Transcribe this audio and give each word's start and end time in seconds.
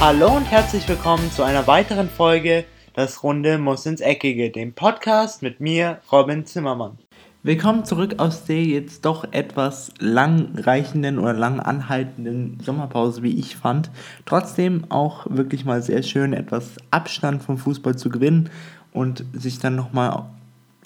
Hallo 0.00 0.36
und 0.36 0.44
herzlich 0.44 0.88
willkommen 0.88 1.28
zu 1.32 1.42
einer 1.42 1.66
weiteren 1.66 2.08
Folge 2.08 2.64
Das 2.94 3.24
Runde 3.24 3.58
muss 3.58 3.84
ins 3.84 4.00
Eckige, 4.00 4.50
dem 4.50 4.72
Podcast 4.72 5.42
mit 5.42 5.58
mir, 5.58 5.98
Robin 6.12 6.46
Zimmermann. 6.46 6.98
Willkommen 7.42 7.84
zurück 7.84 8.14
aus 8.18 8.44
der 8.44 8.62
jetzt 8.62 9.04
doch 9.04 9.24
etwas 9.32 9.92
langreichenden 9.98 11.18
oder 11.18 11.32
lang 11.32 11.58
anhaltenden 11.58 12.60
Sommerpause, 12.64 13.24
wie 13.24 13.40
ich 13.40 13.56
fand. 13.56 13.90
Trotzdem 14.24 14.84
auch 14.88 15.26
wirklich 15.30 15.64
mal 15.64 15.82
sehr 15.82 16.04
schön, 16.04 16.32
etwas 16.32 16.76
Abstand 16.92 17.42
vom 17.42 17.58
Fußball 17.58 17.96
zu 17.96 18.08
gewinnen 18.08 18.50
und 18.92 19.24
sich 19.32 19.58
dann 19.58 19.74
nochmal 19.74 20.26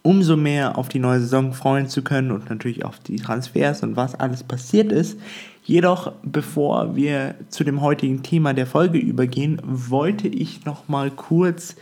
umso 0.03 0.37
mehr 0.37 0.79
auf 0.79 0.89
die 0.89 0.99
neue 0.99 1.21
Saison 1.21 1.53
freuen 1.53 1.89
zu 1.89 2.03
können 2.03 2.31
und 2.31 2.51
natürlich 2.51 2.85
auf 2.85 2.99
die 2.99 3.17
Transfers 3.17 3.83
und 3.83 3.97
was 3.97 4.15
alles 4.15 4.43
passiert 4.43 4.93
ist. 4.93 5.19
Jedoch, 5.65 6.13
bevor 6.25 6.97
wir 6.97 7.37
zu 7.49 7.63
dem 7.63 7.81
heutigen 7.81 8.23
Thema 8.25 8.53
der 8.53 8.67
Folge 8.67 8.99
übergehen, 8.99 9.61
wollte 9.65 10.27
ich 10.27 10.65
noch 10.65 10.89
mal 10.89 11.11
kurz 11.11 11.77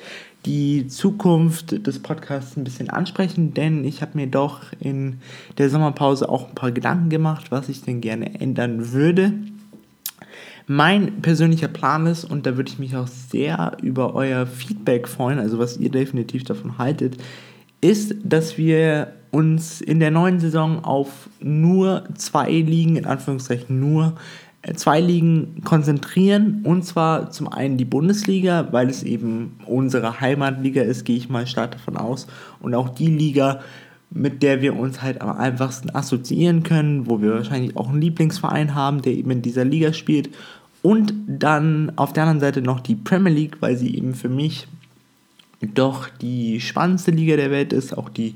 die 0.46 0.86
Zukunft 0.88 1.86
des 1.86 1.98
Podcasts 1.98 2.56
ein 2.56 2.64
bisschen 2.64 2.90
ansprechen, 2.90 3.54
denn 3.54 3.84
ich 3.84 4.02
habe 4.02 4.12
mir 4.14 4.26
doch 4.26 4.60
in 4.80 5.20
der 5.58 5.70
Sommerpause 5.70 6.28
auch 6.28 6.48
ein 6.48 6.54
paar 6.54 6.72
Gedanken 6.72 7.10
gemacht, 7.10 7.50
was 7.50 7.68
ich 7.68 7.82
denn 7.82 8.00
gerne 8.00 8.40
ändern 8.40 8.92
würde. 8.92 9.32
Mein 10.66 11.20
persönlicher 11.20 11.68
Plan 11.68 12.06
ist, 12.06 12.24
und 12.24 12.46
da 12.46 12.56
würde 12.56 12.70
ich 12.70 12.78
mich 12.78 12.96
auch 12.96 13.08
sehr 13.08 13.76
über 13.82 14.14
euer 14.14 14.46
Feedback 14.46 15.08
freuen, 15.08 15.38
also 15.38 15.58
was 15.58 15.78
ihr 15.78 15.90
definitiv 15.90 16.44
davon 16.44 16.78
haltet, 16.78 17.16
ist, 17.80 18.14
dass 18.24 18.58
wir 18.58 19.14
uns 19.30 19.80
in 19.80 20.00
der 20.00 20.10
neuen 20.10 20.40
Saison 20.40 20.84
auf 20.84 21.28
nur 21.40 22.04
zwei 22.14 22.50
Ligen, 22.50 22.96
in 22.96 23.06
Anführungszeichen 23.06 23.78
nur 23.78 24.14
äh, 24.62 24.74
zwei 24.74 25.00
Ligen 25.00 25.62
konzentrieren. 25.64 26.60
Und 26.64 26.84
zwar 26.84 27.30
zum 27.30 27.48
einen 27.48 27.76
die 27.76 27.84
Bundesliga, 27.84 28.68
weil 28.72 28.88
es 28.88 29.02
eben 29.02 29.58
unsere 29.66 30.20
Heimatliga 30.20 30.82
ist, 30.82 31.04
gehe 31.04 31.16
ich 31.16 31.28
mal 31.28 31.46
stark 31.46 31.72
davon 31.72 31.96
aus. 31.96 32.26
Und 32.60 32.74
auch 32.74 32.88
die 32.88 33.06
Liga, 33.06 33.60
mit 34.10 34.42
der 34.42 34.60
wir 34.60 34.76
uns 34.76 35.02
halt 35.02 35.22
am 35.22 35.36
einfachsten 35.36 35.90
assoziieren 35.90 36.64
können, 36.64 37.08
wo 37.08 37.22
wir 37.22 37.34
wahrscheinlich 37.34 37.76
auch 37.76 37.88
einen 37.88 38.00
Lieblingsverein 38.00 38.74
haben, 38.74 39.02
der 39.02 39.12
eben 39.12 39.30
in 39.30 39.42
dieser 39.42 39.64
Liga 39.64 39.92
spielt. 39.92 40.30
Und 40.82 41.14
dann 41.28 41.92
auf 41.96 42.12
der 42.12 42.24
anderen 42.24 42.40
Seite 42.40 42.62
noch 42.62 42.80
die 42.80 42.96
Premier 42.96 43.32
League, 43.32 43.58
weil 43.60 43.76
sie 43.76 43.94
eben 43.96 44.14
für 44.14 44.30
mich 44.30 44.66
doch 45.60 46.08
die 46.08 46.60
spannendste 46.60 47.10
Liga 47.10 47.36
der 47.36 47.50
Welt 47.50 47.72
ist, 47.72 47.96
auch 47.96 48.08
die 48.08 48.34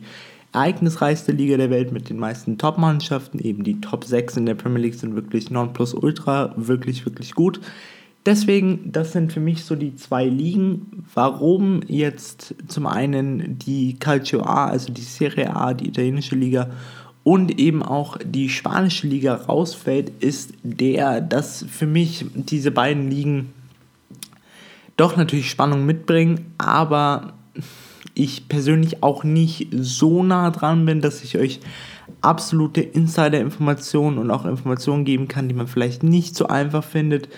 ereignisreichste 0.52 1.32
Liga 1.32 1.56
der 1.56 1.70
Welt 1.70 1.90
mit 1.92 2.08
den 2.08 2.18
meisten 2.18 2.58
Top-Mannschaften. 2.58 3.38
Eben 3.40 3.64
die 3.64 3.80
Top 3.80 4.04
6 4.04 4.36
in 4.36 4.46
der 4.46 4.54
Premier 4.54 4.82
League 4.82 4.94
sind 4.94 5.16
wirklich 5.16 5.50
non 5.50 5.72
plus 5.72 5.94
ultra, 5.94 6.54
wirklich, 6.56 7.04
wirklich 7.04 7.34
gut. 7.34 7.60
Deswegen, 8.26 8.90
das 8.90 9.12
sind 9.12 9.32
für 9.32 9.40
mich 9.40 9.64
so 9.64 9.74
die 9.74 9.96
zwei 9.96 10.24
Ligen. 10.24 11.04
Warum 11.12 11.80
jetzt 11.88 12.54
zum 12.68 12.86
einen 12.86 13.58
die 13.58 13.98
Calcio 13.98 14.42
A, 14.42 14.66
also 14.68 14.92
die 14.92 15.02
Serie 15.02 15.54
A, 15.54 15.74
die 15.74 15.88
italienische 15.88 16.36
Liga 16.36 16.70
und 17.22 17.58
eben 17.58 17.82
auch 17.82 18.18
die 18.24 18.48
spanische 18.48 19.06
Liga 19.06 19.34
rausfällt, 19.34 20.12
ist 20.20 20.54
der, 20.62 21.20
dass 21.20 21.66
für 21.68 21.86
mich 21.86 22.26
diese 22.34 22.70
beiden 22.70 23.10
Ligen 23.10 23.52
doch 24.96 25.16
natürlich 25.16 25.50
Spannung 25.50 25.86
mitbringen, 25.86 26.54
aber 26.58 27.34
ich 28.14 28.48
persönlich 28.48 29.02
auch 29.02 29.24
nicht 29.24 29.68
so 29.72 30.22
nah 30.22 30.50
dran 30.50 30.86
bin, 30.86 31.00
dass 31.00 31.24
ich 31.24 31.36
euch 31.36 31.60
absolute 32.20 32.80
Insider-Informationen 32.80 34.18
und 34.18 34.30
auch 34.30 34.44
Informationen 34.46 35.04
geben 35.04 35.28
kann, 35.28 35.48
die 35.48 35.54
man 35.54 35.66
vielleicht 35.66 36.02
nicht 36.02 36.36
so 36.36 36.46
einfach 36.46 36.84
findet, 36.84 37.28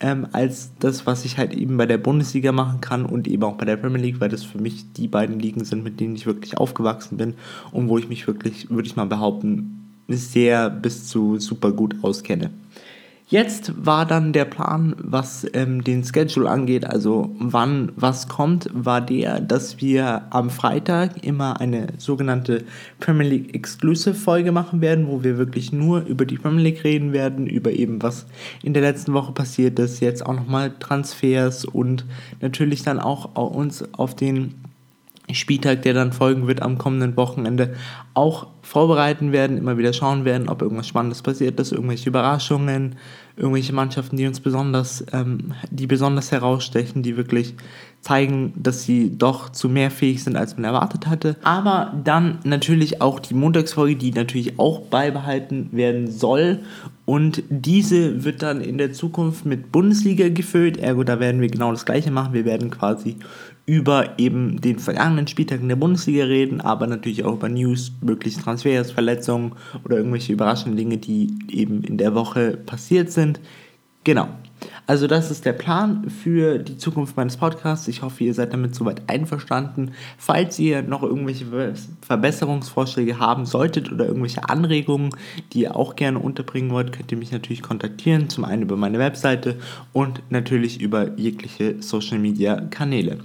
ähm, 0.00 0.26
als 0.32 0.72
das, 0.80 1.06
was 1.06 1.24
ich 1.24 1.38
halt 1.38 1.54
eben 1.54 1.76
bei 1.76 1.86
der 1.86 1.98
Bundesliga 1.98 2.50
machen 2.50 2.80
kann 2.80 3.04
und 3.04 3.28
eben 3.28 3.44
auch 3.44 3.56
bei 3.56 3.64
der 3.64 3.76
Premier 3.76 4.02
League, 4.02 4.20
weil 4.20 4.28
das 4.28 4.42
für 4.42 4.58
mich 4.58 4.92
die 4.94 5.08
beiden 5.08 5.38
Ligen 5.38 5.64
sind, 5.64 5.84
mit 5.84 6.00
denen 6.00 6.16
ich 6.16 6.26
wirklich 6.26 6.58
aufgewachsen 6.58 7.16
bin 7.18 7.34
und 7.70 7.88
wo 7.88 7.98
ich 7.98 8.08
mich 8.08 8.26
wirklich, 8.26 8.68
würde 8.70 8.88
ich 8.88 8.96
mal 8.96 9.06
behaupten, 9.06 9.90
sehr 10.08 10.70
bis 10.70 11.06
zu 11.06 11.38
super 11.38 11.72
gut 11.72 11.96
auskenne. 12.02 12.50
Jetzt 13.32 13.72
war 13.86 14.04
dann 14.04 14.34
der 14.34 14.44
Plan, 14.44 14.94
was 14.98 15.46
ähm, 15.54 15.82
den 15.82 16.04
Schedule 16.04 16.50
angeht, 16.50 16.84
also 16.84 17.34
wann 17.38 17.90
was 17.96 18.28
kommt, 18.28 18.68
war 18.74 19.00
der, 19.00 19.40
dass 19.40 19.80
wir 19.80 20.26
am 20.28 20.50
Freitag 20.50 21.24
immer 21.24 21.58
eine 21.58 21.86
sogenannte 21.96 22.62
Premier 23.00 23.26
League 23.26 23.54
Exclusive 23.54 24.12
Folge 24.12 24.52
machen 24.52 24.82
werden, 24.82 25.08
wo 25.08 25.24
wir 25.24 25.38
wirklich 25.38 25.72
nur 25.72 26.02
über 26.02 26.26
die 26.26 26.36
Premier 26.36 26.62
League 26.62 26.84
reden 26.84 27.14
werden, 27.14 27.46
über 27.46 27.70
eben 27.70 28.02
was 28.02 28.26
in 28.62 28.74
der 28.74 28.82
letzten 28.82 29.14
Woche 29.14 29.32
passiert 29.32 29.78
ist, 29.78 30.00
jetzt 30.00 30.26
auch 30.26 30.34
nochmal 30.34 30.74
Transfers 30.78 31.64
und 31.64 32.04
natürlich 32.42 32.82
dann 32.82 33.00
auch 33.00 33.34
uns 33.34 33.82
auf 33.94 34.14
den 34.14 34.56
Spieltag, 35.30 35.82
der 35.82 35.94
dann 35.94 36.12
folgen 36.12 36.46
wird 36.46 36.62
am 36.62 36.78
kommenden 36.78 37.16
Wochenende, 37.16 37.74
auch 38.14 38.48
vorbereiten 38.62 39.32
werden, 39.32 39.56
immer 39.56 39.78
wieder 39.78 39.92
schauen 39.92 40.24
werden, 40.24 40.48
ob 40.48 40.62
irgendwas 40.62 40.88
Spannendes 40.88 41.22
passiert 41.22 41.58
ist, 41.58 41.72
irgendwelche 41.72 42.08
Überraschungen, 42.08 42.96
irgendwelche 43.36 43.72
Mannschaften, 43.72 44.16
die 44.16 44.26
uns 44.26 44.40
besonders, 44.40 45.04
ähm, 45.12 45.54
die 45.70 45.86
besonders 45.86 46.32
herausstechen, 46.32 47.02
die 47.02 47.16
wirklich 47.16 47.54
zeigen, 48.00 48.52
dass 48.56 48.82
sie 48.82 49.16
doch 49.16 49.50
zu 49.50 49.68
mehr 49.68 49.90
fähig 49.90 50.24
sind, 50.24 50.36
als 50.36 50.56
man 50.56 50.64
erwartet 50.64 51.06
hatte. 51.06 51.36
Aber 51.42 51.94
dann 52.04 52.40
natürlich 52.44 53.00
auch 53.00 53.20
die 53.20 53.34
Montagsfolge, 53.34 53.96
die 53.96 54.10
natürlich 54.10 54.58
auch 54.58 54.80
beibehalten 54.80 55.68
werden 55.72 56.10
soll. 56.10 56.60
Und 57.04 57.42
diese 57.48 58.24
wird 58.24 58.42
dann 58.42 58.60
in 58.60 58.78
der 58.78 58.92
Zukunft 58.92 59.46
mit 59.46 59.72
Bundesliga 59.72 60.28
gefüllt. 60.28 60.78
Ergo, 60.78 61.04
da 61.04 61.20
werden 61.20 61.40
wir 61.40 61.48
genau 61.48 61.70
das 61.70 61.84
gleiche 61.84 62.10
machen. 62.10 62.32
Wir 62.32 62.44
werden 62.44 62.70
quasi 62.70 63.16
über 63.66 64.18
eben 64.18 64.60
den 64.60 64.78
vergangenen 64.78 65.28
Spieltag 65.28 65.60
in 65.60 65.68
der 65.68 65.76
Bundesliga 65.76 66.24
reden, 66.24 66.60
aber 66.60 66.86
natürlich 66.86 67.24
auch 67.24 67.34
über 67.34 67.48
News, 67.48 67.92
mögliche 68.00 68.40
Transfers, 68.40 68.90
Verletzungen 68.90 69.52
oder 69.84 69.96
irgendwelche 69.96 70.32
überraschenden 70.32 70.76
Dinge, 70.76 70.98
die 70.98 71.32
eben 71.48 71.82
in 71.84 71.96
der 71.98 72.14
Woche 72.14 72.56
passiert 72.56 73.12
sind. 73.12 73.40
Genau. 74.04 74.28
Also 74.86 75.06
das 75.06 75.30
ist 75.30 75.44
der 75.44 75.52
Plan 75.52 76.10
für 76.10 76.58
die 76.58 76.76
Zukunft 76.76 77.16
meines 77.16 77.36
Podcasts. 77.36 77.86
Ich 77.88 78.02
hoffe, 78.02 78.24
ihr 78.24 78.34
seid 78.34 78.52
damit 78.52 78.74
soweit 78.74 79.08
einverstanden. 79.08 79.92
Falls 80.18 80.58
ihr 80.58 80.82
noch 80.82 81.02
irgendwelche 81.02 81.46
Verbesserungsvorschläge 82.00 83.18
haben 83.18 83.46
solltet 83.46 83.92
oder 83.92 84.06
irgendwelche 84.06 84.48
Anregungen, 84.48 85.10
die 85.52 85.62
ihr 85.62 85.76
auch 85.76 85.96
gerne 85.96 86.18
unterbringen 86.18 86.70
wollt, 86.70 86.92
könnt 86.92 87.12
ihr 87.12 87.18
mich 87.18 87.32
natürlich 87.32 87.62
kontaktieren. 87.62 88.28
Zum 88.28 88.44
einen 88.44 88.62
über 88.62 88.76
meine 88.76 88.98
Webseite 88.98 89.56
und 89.92 90.22
natürlich 90.30 90.80
über 90.80 91.16
jegliche 91.16 91.80
Social-Media-Kanäle. 91.80 93.18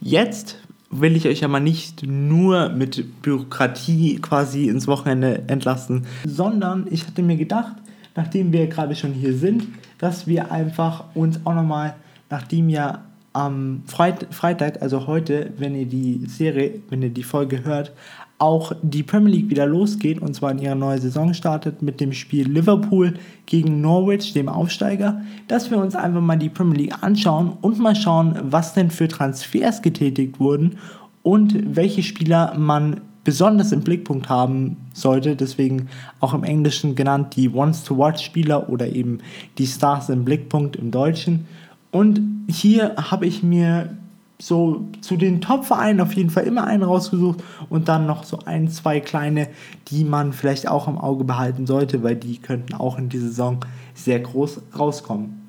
Jetzt 0.00 0.56
will 0.90 1.14
ich 1.14 1.28
euch 1.28 1.44
aber 1.44 1.60
nicht 1.60 2.04
nur 2.06 2.70
mit 2.70 3.22
Bürokratie 3.22 4.18
quasi 4.20 4.68
ins 4.68 4.86
Wochenende 4.88 5.42
entlassen, 5.46 6.06
sondern 6.26 6.86
ich 6.90 7.06
hatte 7.06 7.22
mir 7.22 7.36
gedacht, 7.36 7.76
nachdem 8.16 8.52
wir 8.52 8.66
gerade 8.66 8.96
schon 8.96 9.12
hier 9.12 9.34
sind, 9.34 9.66
dass 9.98 10.26
wir 10.26 10.50
einfach 10.50 11.04
uns 11.14 11.40
auch 11.44 11.54
nochmal, 11.54 11.94
nachdem 12.30 12.68
ja 12.68 13.02
am 13.32 13.82
Freitag, 13.86 14.82
also 14.82 15.06
heute, 15.06 15.52
wenn 15.58 15.76
ihr 15.76 15.86
die 15.86 16.26
Serie, 16.26 16.80
wenn 16.88 17.02
ihr 17.02 17.10
die 17.10 17.22
Folge 17.22 17.62
hört, 17.62 17.92
auch 18.40 18.72
die 18.82 19.02
Premier 19.02 19.34
League 19.34 19.50
wieder 19.50 19.66
losgeht 19.66 20.20
und 20.20 20.34
zwar 20.34 20.52
in 20.52 20.58
ihrer 20.58 20.74
neuen 20.74 21.00
Saison 21.00 21.34
startet 21.34 21.82
mit 21.82 22.00
dem 22.00 22.12
Spiel 22.12 22.50
Liverpool 22.50 23.14
gegen 23.44 23.80
Norwich, 23.82 24.32
dem 24.32 24.48
Aufsteiger, 24.48 25.20
dass 25.46 25.70
wir 25.70 25.78
uns 25.78 25.94
einfach 25.94 26.22
mal 26.22 26.38
die 26.38 26.48
Premier 26.48 26.78
League 26.78 27.02
anschauen 27.02 27.52
und 27.60 27.78
mal 27.78 27.94
schauen, 27.94 28.38
was 28.42 28.72
denn 28.72 28.90
für 28.90 29.08
Transfers 29.08 29.82
getätigt 29.82 30.40
wurden 30.40 30.78
und 31.22 31.76
welche 31.76 32.02
Spieler 32.02 32.54
man 32.56 33.02
besonders 33.24 33.72
im 33.72 33.82
Blickpunkt 33.82 34.30
haben 34.30 34.78
sollte, 34.94 35.36
deswegen 35.36 35.88
auch 36.20 36.32
im 36.32 36.42
Englischen 36.42 36.94
genannt 36.94 37.36
die 37.36 37.52
Wants-to-Watch-Spieler 37.52 38.70
oder 38.70 38.88
eben 38.88 39.18
die 39.58 39.66
Stars 39.66 40.08
im 40.08 40.24
Blickpunkt 40.24 40.76
im 40.76 40.90
Deutschen. 40.90 41.46
Und 41.90 42.20
hier 42.48 42.96
habe 42.96 43.26
ich 43.26 43.42
mir 43.42 43.96
so 44.40 44.88
zu 45.00 45.16
den 45.16 45.40
Top-Vereinen 45.40 46.00
auf 46.00 46.14
jeden 46.14 46.30
Fall 46.30 46.44
immer 46.44 46.64
einen 46.64 46.82
rausgesucht 46.82 47.42
und 47.68 47.88
dann 47.88 48.06
noch 48.06 48.24
so 48.24 48.40
ein, 48.44 48.68
zwei 48.68 49.00
kleine, 49.00 49.48
die 49.88 50.04
man 50.04 50.32
vielleicht 50.32 50.68
auch 50.68 50.88
im 50.88 50.98
Auge 50.98 51.24
behalten 51.24 51.66
sollte, 51.66 52.02
weil 52.02 52.16
die 52.16 52.38
könnten 52.38 52.74
auch 52.74 52.98
in 52.98 53.08
dieser 53.08 53.28
Saison 53.28 53.64
sehr 53.94 54.20
groß 54.20 54.62
rauskommen. 54.78 55.40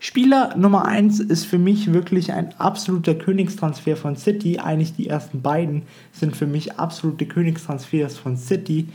Spieler 0.00 0.56
Nummer 0.56 0.84
1 0.86 1.20
ist 1.20 1.44
für 1.44 1.58
mich 1.58 1.92
wirklich 1.92 2.32
ein 2.32 2.52
absoluter 2.58 3.14
Königstransfer 3.14 3.96
von 3.96 4.16
City. 4.16 4.58
Eigentlich 4.58 4.96
die 4.96 5.06
ersten 5.06 5.42
beiden 5.42 5.82
sind 6.10 6.36
für 6.36 6.48
mich 6.48 6.76
absolute 6.80 7.24
Königstransfers 7.24 8.18
von 8.18 8.36
City, 8.36 8.88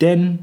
denn 0.00 0.38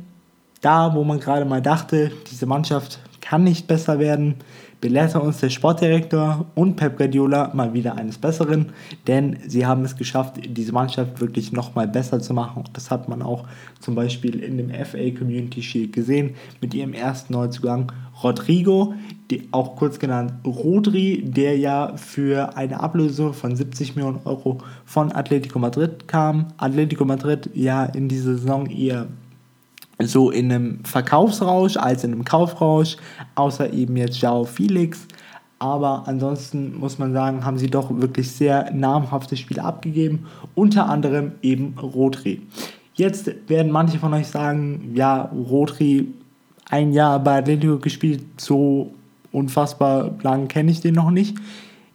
da, 0.59 0.93
wo 0.95 1.05
man 1.05 1.21
gerade 1.21 1.45
mal 1.45 1.61
dachte, 1.61 2.11
diese 2.29 2.45
Mannschaft 2.45 2.99
kann 3.21 3.45
nicht 3.45 3.67
besser 3.67 3.99
werden, 3.99 4.35
belehrte 4.81 5.21
uns 5.21 5.39
der 5.39 5.49
Sportdirektor 5.49 6.47
und 6.55 6.75
Pep 6.75 6.97
Guardiola 6.97 7.51
mal 7.53 7.73
wieder 7.73 7.95
eines 7.95 8.17
Besseren, 8.17 8.71
denn 9.07 9.37
sie 9.47 9.65
haben 9.65 9.85
es 9.85 9.95
geschafft, 9.95 10.39
diese 10.43 10.73
Mannschaft 10.73 11.21
wirklich 11.21 11.53
nochmal 11.53 11.87
besser 11.87 12.19
zu 12.19 12.33
machen. 12.33 12.63
Das 12.73 12.89
hat 12.89 13.07
man 13.07 13.21
auch 13.21 13.45
zum 13.79 13.95
Beispiel 13.95 14.39
in 14.39 14.57
dem 14.57 14.69
FA 14.71 15.11
Community 15.17 15.61
Shield 15.61 15.93
gesehen 15.93 16.31
mit 16.59 16.73
ihrem 16.73 16.93
ersten 16.93 17.33
Neuzugang 17.33 17.91
Rodrigo, 18.23 18.93
die, 19.29 19.47
auch 19.51 19.75
kurz 19.75 19.99
genannt 19.99 20.33
Rodri, 20.45 21.23
der 21.25 21.57
ja 21.57 21.95
für 21.95 22.57
eine 22.57 22.79
Ablösung 22.79 23.33
von 23.33 23.55
70 23.55 23.95
Millionen 23.95 24.19
Euro 24.25 24.57
von 24.85 25.11
Atletico 25.11 25.59
Madrid 25.59 26.07
kam. 26.07 26.47
Atletico 26.57 27.05
Madrid 27.05 27.49
ja 27.53 27.85
in 27.85 28.09
dieser 28.09 28.35
Saison 28.35 28.65
eher 28.65 29.07
so 30.07 30.31
in 30.31 30.51
einem 30.51 30.83
Verkaufsrausch 30.83 31.77
als 31.77 32.03
in 32.03 32.13
einem 32.13 32.25
Kaufrausch, 32.25 32.97
außer 33.35 33.73
eben 33.73 33.97
jetzt 33.97 34.21
Jao 34.21 34.45
Felix. 34.45 35.07
Aber 35.59 36.03
ansonsten 36.07 36.79
muss 36.79 36.97
man 36.97 37.13
sagen, 37.13 37.45
haben 37.45 37.59
sie 37.59 37.69
doch 37.69 37.89
wirklich 37.99 38.31
sehr 38.31 38.71
namhafte 38.71 39.37
Spiele 39.37 39.63
abgegeben, 39.63 40.25
unter 40.55 40.89
anderem 40.89 41.33
eben 41.43 41.75
Rodri. 41.77 42.41
Jetzt 42.95 43.31
werden 43.47 43.71
manche 43.71 43.99
von 43.99 44.13
euch 44.13 44.27
sagen, 44.27 44.91
ja, 44.95 45.31
Rodri 45.33 46.07
ein 46.69 46.93
Jahr 46.93 47.19
bei 47.19 47.37
Atletico 47.37 47.77
gespielt, 47.77 48.23
so 48.37 48.91
unfassbar 49.31 50.11
lang 50.23 50.47
kenne 50.47 50.71
ich 50.71 50.81
den 50.81 50.95
noch 50.95 51.11
nicht. 51.11 51.37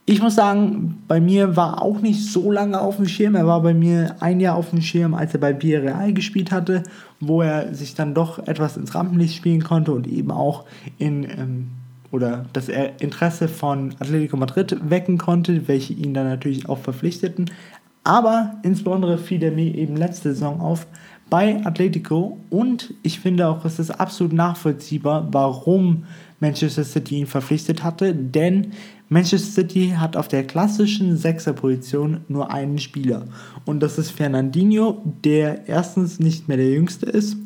Ich 0.08 0.22
muss 0.22 0.36
sagen, 0.36 1.02
bei 1.08 1.20
mir 1.20 1.56
war 1.56 1.82
auch 1.82 2.00
nicht 2.00 2.30
so 2.30 2.52
lange 2.52 2.80
auf 2.80 2.96
dem 2.96 3.08
Schirm. 3.08 3.34
Er 3.34 3.48
war 3.48 3.60
bei 3.60 3.74
mir 3.74 4.14
ein 4.20 4.38
Jahr 4.38 4.54
auf 4.54 4.70
dem 4.70 4.80
Schirm, 4.80 5.14
als 5.14 5.34
er 5.34 5.40
bei 5.40 5.60
Villarreal 5.60 6.12
gespielt 6.12 6.52
hatte, 6.52 6.84
wo 7.18 7.42
er 7.42 7.74
sich 7.74 7.96
dann 7.96 8.14
doch 8.14 8.38
etwas 8.46 8.76
ins 8.76 8.94
Rampenlicht 8.94 9.34
spielen 9.34 9.64
konnte 9.64 9.90
und 9.90 10.06
eben 10.06 10.30
auch 10.30 10.64
in 10.98 11.24
ähm, 11.24 11.66
oder 12.12 12.46
das 12.52 12.68
Interesse 12.68 13.48
von 13.48 13.96
Atletico 13.98 14.36
Madrid 14.36 14.76
wecken 14.88 15.18
konnte, 15.18 15.66
welche 15.66 15.92
ihn 15.92 16.14
dann 16.14 16.28
natürlich 16.28 16.68
auch 16.68 16.78
verpflichteten. 16.78 17.50
Aber 18.04 18.54
insbesondere 18.62 19.18
fiel 19.18 19.42
er 19.42 19.50
mir 19.50 19.74
eben 19.74 19.96
letzte 19.96 20.32
Saison 20.32 20.60
auf 20.60 20.86
bei 21.28 21.64
Atletico 21.66 22.38
und 22.50 22.94
ich 23.02 23.18
finde 23.18 23.48
auch, 23.48 23.64
es 23.64 23.80
ist 23.80 23.90
absolut 23.90 24.32
nachvollziehbar, 24.32 25.26
warum 25.32 26.04
Manchester 26.38 26.84
City 26.84 27.18
ihn 27.18 27.26
verpflichtet 27.26 27.82
hatte, 27.82 28.14
denn 28.14 28.72
Manchester 29.08 29.62
City 29.62 29.94
hat 29.96 30.16
auf 30.16 30.26
der 30.28 30.44
klassischen 30.44 31.16
Sechserposition 31.16 32.22
nur 32.28 32.50
einen 32.50 32.78
Spieler 32.78 33.26
und 33.64 33.80
das 33.80 33.98
ist 33.98 34.10
Fernandinho, 34.10 35.02
der 35.24 35.68
erstens 35.68 36.18
nicht 36.18 36.48
mehr 36.48 36.56
der 36.56 36.70
Jüngste 36.70 37.06
ist 37.06 37.36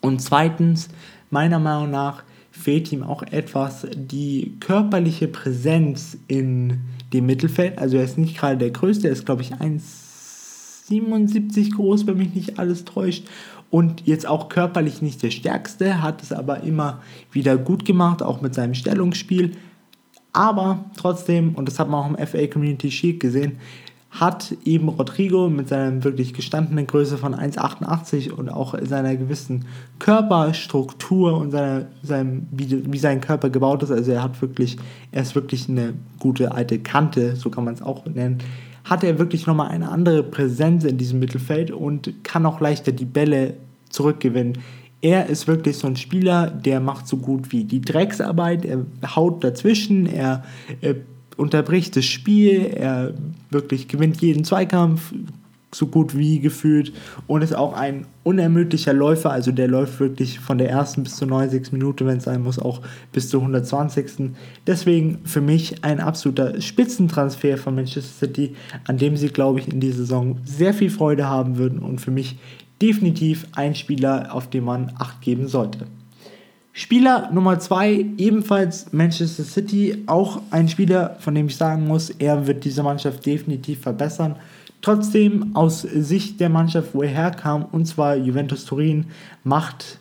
und 0.00 0.22
zweitens 0.22 0.88
meiner 1.30 1.58
Meinung 1.58 1.90
nach 1.90 2.22
fehlt 2.52 2.92
ihm 2.92 3.02
auch 3.02 3.22
etwas 3.22 3.86
die 3.94 4.56
körperliche 4.60 5.28
Präsenz 5.28 6.18
in 6.28 6.80
dem 7.12 7.26
Mittelfeld. 7.26 7.78
Also 7.78 7.96
er 7.96 8.04
ist 8.04 8.18
nicht 8.18 8.36
gerade 8.36 8.58
der 8.58 8.70
Größte, 8.70 9.08
er 9.08 9.12
ist 9.12 9.26
glaube 9.26 9.42
ich 9.42 9.54
1,77 9.54 11.74
groß, 11.74 12.06
wenn 12.06 12.18
mich 12.18 12.34
nicht 12.34 12.58
alles 12.58 12.84
täuscht 12.84 13.24
und 13.70 14.06
jetzt 14.06 14.26
auch 14.26 14.48
körperlich 14.48 15.00
nicht 15.00 15.22
der 15.22 15.30
Stärkste, 15.30 16.02
hat 16.02 16.22
es 16.22 16.32
aber 16.32 16.64
immer 16.64 17.00
wieder 17.30 17.56
gut 17.56 17.84
gemacht, 17.84 18.22
auch 18.22 18.40
mit 18.40 18.54
seinem 18.54 18.74
Stellungsspiel. 18.74 19.52
Aber 20.32 20.84
trotzdem, 20.96 21.54
und 21.54 21.66
das 21.68 21.78
hat 21.78 21.88
man 21.88 22.00
auch 22.00 22.18
im 22.18 22.26
FA 22.26 22.46
Community 22.46 22.90
Shield 22.90 23.20
gesehen, 23.20 23.58
hat 24.10 24.56
eben 24.64 24.88
Rodrigo 24.88 25.48
mit 25.48 25.68
seiner 25.68 26.02
wirklich 26.02 26.34
gestandenen 26.34 26.86
Größe 26.86 27.16
von 27.16 27.34
1,88 27.34 28.32
und 28.32 28.48
auch 28.48 28.74
seiner 28.82 29.14
gewissen 29.14 29.66
Körperstruktur 30.00 31.36
und 31.36 31.52
seiner, 31.52 31.86
seinem, 32.02 32.48
wie, 32.50 32.92
wie 32.92 32.98
sein 32.98 33.20
Körper 33.20 33.50
gebaut 33.50 33.84
ist, 33.84 33.92
also 33.92 34.10
er 34.10 34.22
hat 34.22 34.40
wirklich, 34.42 34.78
er 35.12 35.22
ist 35.22 35.36
wirklich 35.36 35.68
eine 35.68 35.94
gute 36.18 36.52
alte 36.52 36.80
Kante, 36.80 37.36
so 37.36 37.50
kann 37.50 37.64
man 37.64 37.74
es 37.74 37.82
auch 37.82 38.04
nennen, 38.06 38.38
hat 38.84 39.04
er 39.04 39.20
wirklich 39.20 39.46
nochmal 39.46 39.68
eine 39.68 39.90
andere 39.90 40.24
Präsenz 40.24 40.82
in 40.82 40.98
diesem 40.98 41.20
Mittelfeld 41.20 41.70
und 41.70 42.12
kann 42.24 42.46
auch 42.46 42.60
leichter 42.60 42.90
die 42.90 43.04
Bälle 43.04 43.54
zurückgewinnen. 43.90 44.58
Er 45.02 45.26
ist 45.26 45.46
wirklich 45.46 45.78
so 45.78 45.86
ein 45.86 45.96
Spieler, 45.96 46.50
der 46.50 46.80
macht 46.80 47.06
so 47.08 47.16
gut 47.16 47.52
wie 47.52 47.64
die 47.64 47.80
Drecksarbeit, 47.80 48.64
er 48.64 48.84
haut 49.16 49.42
dazwischen, 49.42 50.06
er, 50.06 50.44
er 50.80 50.96
unterbricht 51.36 51.96
das 51.96 52.04
Spiel, 52.04 52.66
er 52.74 53.14
wirklich 53.50 53.88
gewinnt 53.88 54.20
jeden 54.20 54.44
Zweikampf, 54.44 55.12
so 55.74 55.86
gut 55.86 56.16
wie 56.16 56.40
gefühlt 56.40 56.92
und 57.26 57.42
ist 57.42 57.54
auch 57.54 57.74
ein 57.74 58.06
unermüdlicher 58.24 58.92
Läufer, 58.92 59.30
also 59.30 59.52
der 59.52 59.68
läuft 59.68 60.00
wirklich 60.00 60.40
von 60.40 60.58
der 60.58 60.68
ersten 60.68 61.04
bis 61.04 61.16
zur 61.16 61.28
90. 61.28 61.72
Minute, 61.72 62.06
wenn 62.06 62.18
es 62.18 62.24
sein 62.24 62.42
muss, 62.42 62.58
auch 62.58 62.80
bis 63.12 63.28
zur 63.28 63.40
120. 63.40 64.32
Deswegen 64.66 65.20
für 65.24 65.40
mich 65.40 65.84
ein 65.84 66.00
absoluter 66.00 66.60
Spitzentransfer 66.60 67.56
von 67.56 67.74
Manchester 67.74 68.26
City, 68.26 68.54
an 68.86 68.98
dem 68.98 69.16
sie, 69.16 69.28
glaube 69.28 69.60
ich, 69.60 69.72
in 69.72 69.80
dieser 69.80 69.98
Saison 69.98 70.38
sehr 70.44 70.74
viel 70.74 70.90
Freude 70.90 71.28
haben 71.28 71.56
würden 71.56 71.78
und 71.78 72.00
für 72.00 72.10
mich 72.10 72.36
definitiv 72.80 73.46
ein 73.54 73.74
Spieler, 73.74 74.34
auf 74.34 74.48
den 74.48 74.64
man 74.64 74.92
Acht 74.98 75.20
geben 75.20 75.48
sollte. 75.48 75.86
Spieler 76.72 77.30
Nummer 77.32 77.58
2, 77.58 78.06
ebenfalls 78.16 78.92
Manchester 78.92 79.42
City, 79.42 80.04
auch 80.06 80.40
ein 80.50 80.68
Spieler, 80.68 81.16
von 81.18 81.34
dem 81.34 81.46
ich 81.46 81.56
sagen 81.56 81.86
muss, 81.86 82.10
er 82.10 82.46
wird 82.46 82.64
diese 82.64 82.82
Mannschaft 82.82 83.26
definitiv 83.26 83.80
verbessern. 83.80 84.36
Trotzdem 84.80 85.54
aus 85.54 85.82
Sicht 85.82 86.40
der 86.40 86.48
Mannschaft, 86.48 86.94
wo 86.94 87.02
er 87.02 87.10
herkam, 87.10 87.66
und 87.70 87.86
zwar 87.86 88.16
Juventus 88.16 88.64
Turin, 88.64 89.06
macht 89.44 89.98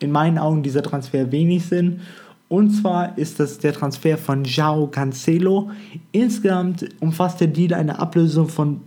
in 0.00 0.12
meinen 0.12 0.38
Augen 0.38 0.62
dieser 0.62 0.82
Transfer 0.82 1.32
wenig 1.32 1.66
Sinn. 1.66 2.00
Und 2.48 2.70
zwar 2.70 3.18
ist 3.18 3.40
das 3.40 3.58
der 3.58 3.72
Transfer 3.72 4.16
von 4.16 4.44
Joao 4.44 4.86
Cancelo. 4.86 5.70
Insgesamt 6.12 6.88
umfasst 7.00 7.40
der 7.40 7.48
Deal 7.48 7.74
eine 7.74 7.98
Ablösung 7.98 8.48
von 8.48 8.82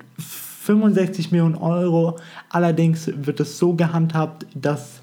65 0.61 1.31
Millionen 1.31 1.55
Euro. 1.55 2.17
Allerdings 2.49 3.11
wird 3.25 3.39
es 3.39 3.57
so 3.57 3.73
gehandhabt, 3.73 4.45
dass 4.53 5.01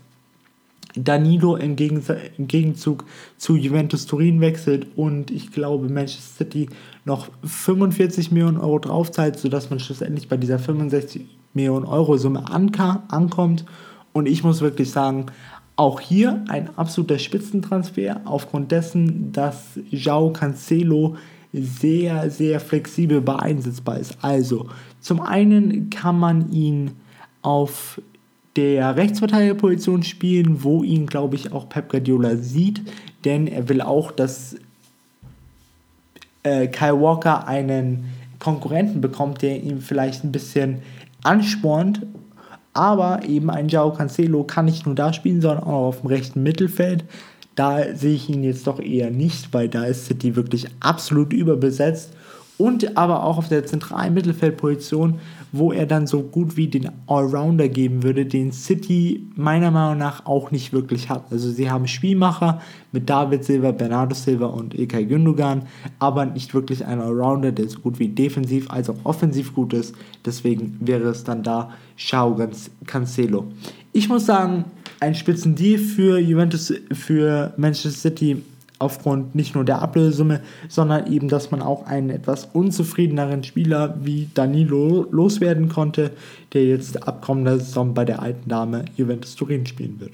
Danilo 0.95 1.57
im, 1.57 1.75
Gegenzug 1.77 3.05
zu 3.37 3.57
Juventus 3.57 4.07
Turin 4.07 4.41
wechselt 4.41 4.87
und 4.97 5.31
ich 5.31 5.53
glaube 5.53 5.89
Manchester 5.89 6.45
City 6.45 6.69
noch 7.05 7.29
45 7.45 8.31
Millionen 8.31 8.57
Euro 8.57 8.79
draufzahlt, 8.79 9.39
sodass 9.39 9.69
man 9.69 9.81
schlussendlich 9.81 10.29
bei 10.29 10.37
dieser 10.37 10.59
65 10.59 11.27
Millionen 11.55 11.87
Euro 11.87 12.17
Summe 12.17 12.45
ankommt. 12.51 13.65
Und 14.13 14.27
ich 14.27 14.45
muss 14.45 14.61
wirklich 14.61 14.91
sagen, 14.91 15.27
auch 15.77 16.01
hier 16.01 16.45
ein 16.49 16.71
absoluter 16.77 17.19
Spitzentransfer 17.19 18.21
aufgrund 18.25 18.73
dessen, 18.73 19.33
dass 19.33 19.79
João 19.91 20.33
Cancelo 20.33 21.17
sehr, 21.53 22.31
sehr 22.31 22.61
flexibel 22.61 23.21
beeinsetzbar 23.21 23.99
ist. 23.99 24.19
Also, 24.23 24.69
zum 25.01 25.21
einen 25.21 25.91
kann 25.91 26.19
man 26.19 26.53
ihn 26.53 26.93
auf 27.43 28.01
der 28.57 28.97
Rechtsverteidigerposition 28.97 30.03
spielen, 30.03 30.65
wo 30.65 30.83
ihn, 30.83 31.07
glaube 31.07 31.37
ich, 31.37 31.53
auch 31.53 31.69
Pep 31.69 31.89
Guardiola 31.89 32.37
sieht, 32.37 32.83
denn 33.25 33.47
er 33.47 33.69
will 33.69 33.81
auch, 33.81 34.11
dass 34.11 34.57
äh, 36.43 36.67
Kyle 36.67 37.01
Walker 37.01 37.47
einen 37.47 38.07
Konkurrenten 38.39 39.01
bekommt, 39.01 39.43
der 39.43 39.63
ihn 39.63 39.81
vielleicht 39.81 40.25
ein 40.25 40.33
bisschen 40.33 40.83
anspornt. 41.23 42.07
Aber 42.75 43.25
eben 43.25 43.51
ein 43.51 43.69
Jao 43.69 43.93
Cancelo 43.93 44.45
kann 44.45 44.67
nicht 44.67 44.87
nur 44.87 44.95
da 44.95 45.13
spielen, 45.13 45.41
sondern 45.41 45.65
auch 45.65 45.89
auf 45.89 46.01
dem 46.01 46.09
rechten 46.09 46.43
Mittelfeld. 46.43 47.05
Da 47.59 47.93
sehe 47.93 48.15
ich 48.15 48.29
ihn 48.29 48.45
jetzt 48.45 48.69
doch 48.69 48.79
eher 48.79 49.11
nicht, 49.11 49.53
weil 49.53 49.69
da 49.69 49.85
ist 49.85 50.07
City 50.07 50.37
wirklich 50.37 50.67
absolut 50.79 51.33
überbesetzt 51.33 52.13
und 52.57 52.97
aber 52.97 53.25
auch 53.25 53.37
auf 53.39 53.49
der 53.49 53.67
zentralen 53.67 54.15
Mittelfeldposition, 54.15 55.19
wo 55.51 55.73
er 55.73 55.87
dann 55.87 56.07
so 56.07 56.23
gut 56.23 56.57
wie 56.57 56.69
den 56.69 56.89
Allrounder 57.09 57.69
geben 57.69 58.05
würde, 58.05 58.27
den 58.27 58.53
City 58.53 59.27
meiner 59.35 59.73
Meinung 59.73 59.99
nach 59.99 60.25
auch 60.27 60.53
nicht 60.53 60.73
wirklich 60.73 61.11
hat. 61.11 61.33
Also 61.33 61.51
sie 61.51 61.69
haben 61.69 61.89
Spielmacher 61.89 62.61
mit 62.93 63.11
David 63.11 63.43
Silva, 63.43 63.73
Bernardo 63.73 64.15
Silva 64.15 64.47
und 64.47 64.75
Ilkay 64.75 65.07
Gündogan, 65.07 65.63
aber 65.99 66.27
nicht 66.27 66.55
wirklich 66.55 66.85
ein 66.85 67.01
Allrounder, 67.01 67.51
der 67.51 67.69
so 67.69 67.81
gut 67.81 67.99
wie 67.99 68.09
defensiv 68.09 68.71
als 68.71 68.89
auch 68.89 68.99
offensiv 69.03 69.53
gut 69.53 69.73
ist. 69.73 69.97
Deswegen 70.25 70.77
wäre 70.81 71.09
es 71.09 71.25
dann 71.25 71.43
da 71.43 71.71
Xiao 71.97 72.37
Cancelo. 72.87 73.47
Ich 73.93 74.09
muss 74.09 74.27
sagen, 74.27 74.65
ein 75.01 75.15
Spitzendeal 75.15 75.79
für 75.79 76.19
Juventus, 76.19 76.73
für 76.93 77.53
Manchester 77.57 77.91
City 77.91 78.43
aufgrund 78.79 79.35
nicht 79.35 79.55
nur 79.55 79.65
der 79.65 79.83
Ablösesumme, 79.83 80.41
sondern 80.69 81.11
eben, 81.13 81.29
dass 81.29 81.51
man 81.51 81.63
auch 81.63 81.87
einen 81.87 82.11
etwas 82.11 82.49
unzufriedeneren 82.53 83.43
Spieler 83.43 83.97
wie 84.03 84.29
Danilo 84.35 85.07
loswerden 85.11 85.69
konnte, 85.69 86.13
der 86.53 86.65
jetzt 86.65 87.07
ab 87.07 87.23
kommender 87.23 87.59
Saison 87.59 87.95
bei 87.95 88.05
der 88.05 88.23
alten 88.23 88.49
Dame 88.49 88.85
Juventus 88.97 89.35
Turin 89.35 89.67
spielen 89.67 89.99
wird. 89.99 90.13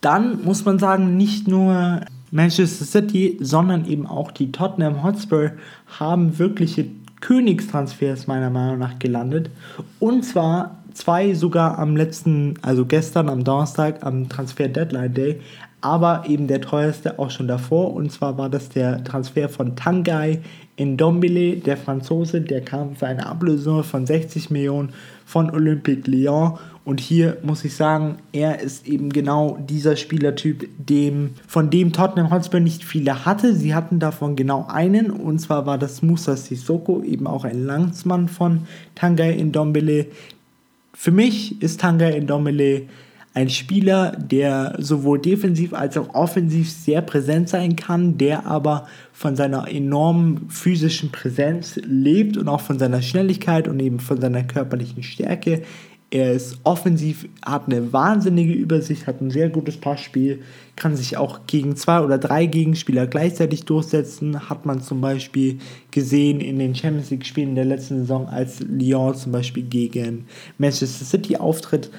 Dann 0.00 0.44
muss 0.44 0.64
man 0.64 0.78
sagen, 0.78 1.16
nicht 1.16 1.48
nur 1.48 2.00
Manchester 2.30 2.84
City, 2.84 3.38
sondern 3.40 3.86
eben 3.86 4.06
auch 4.06 4.30
die 4.30 4.52
Tottenham 4.52 5.02
Hotspur 5.02 5.52
haben 5.98 6.38
wirkliche 6.38 6.86
Königstransfers 7.20 8.26
meiner 8.26 8.50
Meinung 8.50 8.78
nach 8.78 8.98
gelandet. 8.98 9.50
Und 9.98 10.24
zwar 10.24 10.79
zwei 11.00 11.34
sogar 11.34 11.78
am 11.78 11.96
letzten, 11.96 12.54
also 12.62 12.84
gestern 12.84 13.28
am 13.28 13.42
Donnerstag, 13.44 14.04
am 14.04 14.28
Transfer 14.28 14.68
Deadline 14.68 15.14
Day. 15.14 15.40
aber 15.82 16.24
eben 16.28 16.46
der 16.46 16.60
teuerste 16.60 17.18
auch 17.18 17.30
schon 17.30 17.48
davor. 17.48 17.94
Und 17.94 18.12
zwar 18.12 18.36
war 18.36 18.50
das 18.50 18.68
der 18.68 19.02
Transfer 19.02 19.48
von 19.48 19.76
Tanguy 19.76 20.40
in 20.76 20.96
Dombele, 20.96 21.56
der 21.56 21.76
Franzose, 21.76 22.40
der 22.40 22.62
kam 22.62 22.96
für 22.96 23.06
eine 23.06 23.26
Ablösung 23.26 23.84
von 23.84 24.06
60 24.06 24.50
Millionen 24.50 24.90
von 25.26 25.50
Olympique 25.50 26.10
Lyon. 26.10 26.58
Und 26.84 27.00
hier 27.00 27.36
muss 27.42 27.64
ich 27.64 27.76
sagen, 27.76 28.16
er 28.32 28.60
ist 28.60 28.88
eben 28.88 29.10
genau 29.10 29.58
dieser 29.68 29.96
Spielertyp, 29.96 30.68
dem, 30.78 31.34
von 31.46 31.68
dem 31.70 31.92
Tottenham 31.92 32.30
Hotspur 32.30 32.60
nicht 32.60 32.82
viele 32.82 33.26
hatte. 33.26 33.54
Sie 33.54 33.74
hatten 33.74 33.98
davon 33.98 34.36
genau 34.36 34.66
einen, 34.68 35.10
und 35.10 35.38
zwar 35.38 35.66
war 35.66 35.76
das 35.76 36.02
Musa 36.02 36.36
Sissoko, 36.36 37.02
eben 37.02 37.26
auch 37.26 37.44
ein 37.44 37.66
Landsmann 37.66 38.28
von 38.28 38.62
Tanguy 38.94 39.38
in 39.38 39.52
Dombele. 39.52 40.06
Für 41.02 41.12
mich 41.12 41.62
ist 41.62 41.80
Tanguy 41.80 42.14
in 42.14 42.26
Dombele 42.26 42.82
ein 43.32 43.48
Spieler, 43.48 44.12
der 44.18 44.74
sowohl 44.76 45.18
defensiv 45.18 45.72
als 45.72 45.96
auch 45.96 46.14
offensiv 46.14 46.70
sehr 46.70 47.00
präsent 47.00 47.48
sein 47.48 47.74
kann, 47.74 48.18
der 48.18 48.44
aber 48.44 48.86
von 49.10 49.34
seiner 49.34 49.66
enormen 49.66 50.50
physischen 50.50 51.10
Präsenz 51.10 51.80
lebt 51.84 52.36
und 52.36 52.48
auch 52.48 52.60
von 52.60 52.78
seiner 52.78 53.00
Schnelligkeit 53.00 53.66
und 53.66 53.80
eben 53.80 53.98
von 53.98 54.20
seiner 54.20 54.42
körperlichen 54.44 55.02
Stärke. 55.02 55.62
Er 56.12 56.32
ist 56.32 56.58
offensiv, 56.64 57.28
hat 57.44 57.66
eine 57.66 57.92
wahnsinnige 57.92 58.52
Übersicht, 58.52 59.06
hat 59.06 59.20
ein 59.20 59.30
sehr 59.30 59.48
gutes 59.48 59.76
Passspiel, 59.76 60.42
kann 60.74 60.96
sich 60.96 61.16
auch 61.16 61.46
gegen 61.46 61.76
zwei 61.76 62.00
oder 62.00 62.18
drei 62.18 62.46
Gegenspieler 62.46 63.06
gleichzeitig 63.06 63.64
durchsetzen. 63.64 64.50
Hat 64.50 64.66
man 64.66 64.82
zum 64.82 65.00
Beispiel 65.00 65.58
gesehen 65.92 66.40
in 66.40 66.58
den 66.58 66.74
Champions 66.74 67.10
League-Spielen 67.10 67.54
der 67.54 67.64
letzten 67.64 68.00
Saison, 68.00 68.26
als 68.26 68.58
Lyon 68.58 69.14
zum 69.14 69.30
Beispiel 69.30 69.62
gegen 69.62 70.26
Manchester 70.58 71.04
City 71.04 71.36
auftritt 71.36 71.90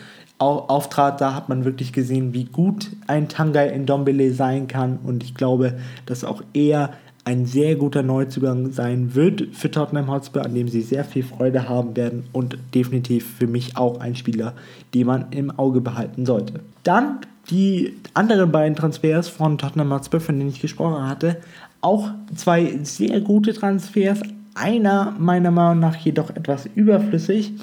auftrat, 0.42 1.22
da 1.22 1.36
hat 1.36 1.50
man 1.50 1.66
wirklich 1.66 1.94
gesehen, 1.94 2.34
wie 2.34 2.46
gut 2.46 2.90
ein 3.06 3.30
Tangai 3.30 3.70
in 3.70 3.86
Dombele 3.86 4.34
sein 4.34 4.68
kann. 4.68 4.98
Und 5.04 5.24
ich 5.24 5.36
glaube, 5.36 5.78
dass 6.08 6.24
auch 6.24 6.42
er 6.54 6.94
ein 7.24 7.46
sehr 7.46 7.76
guter 7.76 8.04
Neuzugang 8.04 8.72
sein 8.72 9.14
wird 9.16 9.50
für 9.54 9.70
Tottenham 9.70 10.10
Hotspur, 10.10 10.44
an 10.44 10.56
dem 10.56 10.68
sie 10.68 10.82
sehr 10.82 11.04
viel 11.04 11.24
Freude 11.24 11.70
haben 11.70 11.96
werden 11.96 12.24
und 12.32 12.58
definitiv 12.74 13.38
für 13.38 13.48
mich 13.48 13.78
auch 13.78 14.00
ein 14.00 14.16
Spieler, 14.16 14.54
den 14.94 15.08
man 15.08 15.32
im 15.32 15.52
Auge 15.52 15.82
behalten 15.82 16.26
sollte. 16.26 16.62
Dann 16.84 17.20
die 17.50 17.96
anderen 18.14 18.52
beiden 18.52 18.76
Transfers 18.76 19.28
von 19.28 19.58
Tottenham 19.58 19.94
Hotspur, 19.94 20.20
von 20.20 20.38
denen 20.38 20.50
ich 20.50 20.62
gesprochen 20.62 21.08
hatte, 21.08 21.38
auch 21.82 22.10
zwei 22.36 22.80
sehr 22.84 23.22
gute 23.22 23.54
Transfers. 23.54 24.22
Einer 24.54 25.16
meiner 25.18 25.52
Meinung 25.52 25.80
nach 25.80 25.96
jedoch 25.96 26.30
etwas 26.32 26.68
überflüssig 26.76 27.54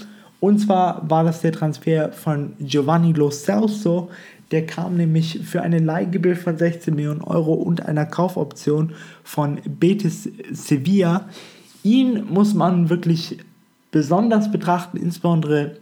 und 0.40 0.58
zwar 0.60 1.08
war 1.08 1.24
das 1.24 1.40
der 1.40 1.52
Transfer 1.52 2.12
von 2.12 2.52
Giovanni 2.60 3.12
Lo 3.12 3.30
Celso. 3.30 4.08
Der 4.50 4.64
kam 4.64 4.97
nämlich 4.97 5.40
für 5.45 5.62
eine 5.62 5.78
Leihgebühr 5.78 6.37
von 6.37 6.57
16 6.57 6.95
Millionen 6.95 7.21
Euro 7.21 7.52
und 7.52 7.85
einer 7.85 8.07
Kaufoption 8.07 8.95
von 9.23 9.61
Betis 9.67 10.28
Sevilla. 10.50 11.28
Ihn 11.83 12.25
muss 12.31 12.55
man 12.55 12.88
wirklich 12.88 13.38
besonders 13.90 14.50
betrachten, 14.50 14.97
insbesondere 14.97 15.76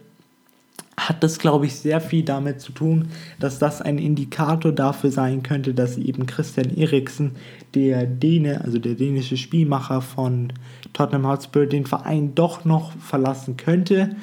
hat 0.97 1.23
das, 1.23 1.37
glaube 1.37 1.67
ich, 1.67 1.75
sehr 1.75 2.01
viel 2.01 2.23
damit 2.23 2.59
zu 2.59 2.71
tun, 2.71 3.09
dass 3.39 3.59
das 3.59 3.81
ein 3.81 3.99
Indikator 3.99 4.71
dafür 4.71 5.11
sein 5.11 5.43
könnte, 5.43 5.73
dass 5.73 5.97
eben 5.97 6.25
Christian 6.25 6.75
Eriksen, 6.75 7.35
der 7.75 8.07
Däne, 8.07 8.61
also 8.63 8.79
der 8.79 8.95
dänische 8.95 9.37
Spielmacher 9.37 10.01
von 10.01 10.51
Tottenham 10.93 11.27
Hotspur, 11.27 11.67
den 11.67 11.85
Verein 11.85 12.33
doch 12.33 12.65
noch 12.65 12.91
verlassen 12.93 13.57
könnte. 13.57 14.15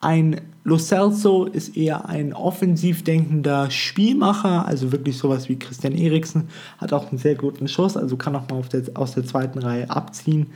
Ein 0.00 0.40
Lo 0.64 0.78
Celso 0.78 1.46
ist 1.46 1.76
eher 1.76 2.08
ein 2.08 2.32
offensiv 2.32 3.02
denkender 3.02 3.70
Spielmacher, 3.70 4.66
also 4.66 4.92
wirklich 4.92 5.16
sowas 5.16 5.48
wie 5.48 5.58
Christian 5.58 5.94
Eriksen, 5.94 6.48
hat 6.78 6.92
auch 6.92 7.08
einen 7.08 7.18
sehr 7.18 7.34
guten 7.34 7.68
Schuss, 7.68 7.96
also 7.96 8.16
kann 8.16 8.36
auch 8.36 8.48
mal 8.48 8.62
der, 8.72 8.82
aus 8.94 9.14
der 9.14 9.24
zweiten 9.24 9.58
Reihe 9.58 9.88
abziehen. 9.90 10.48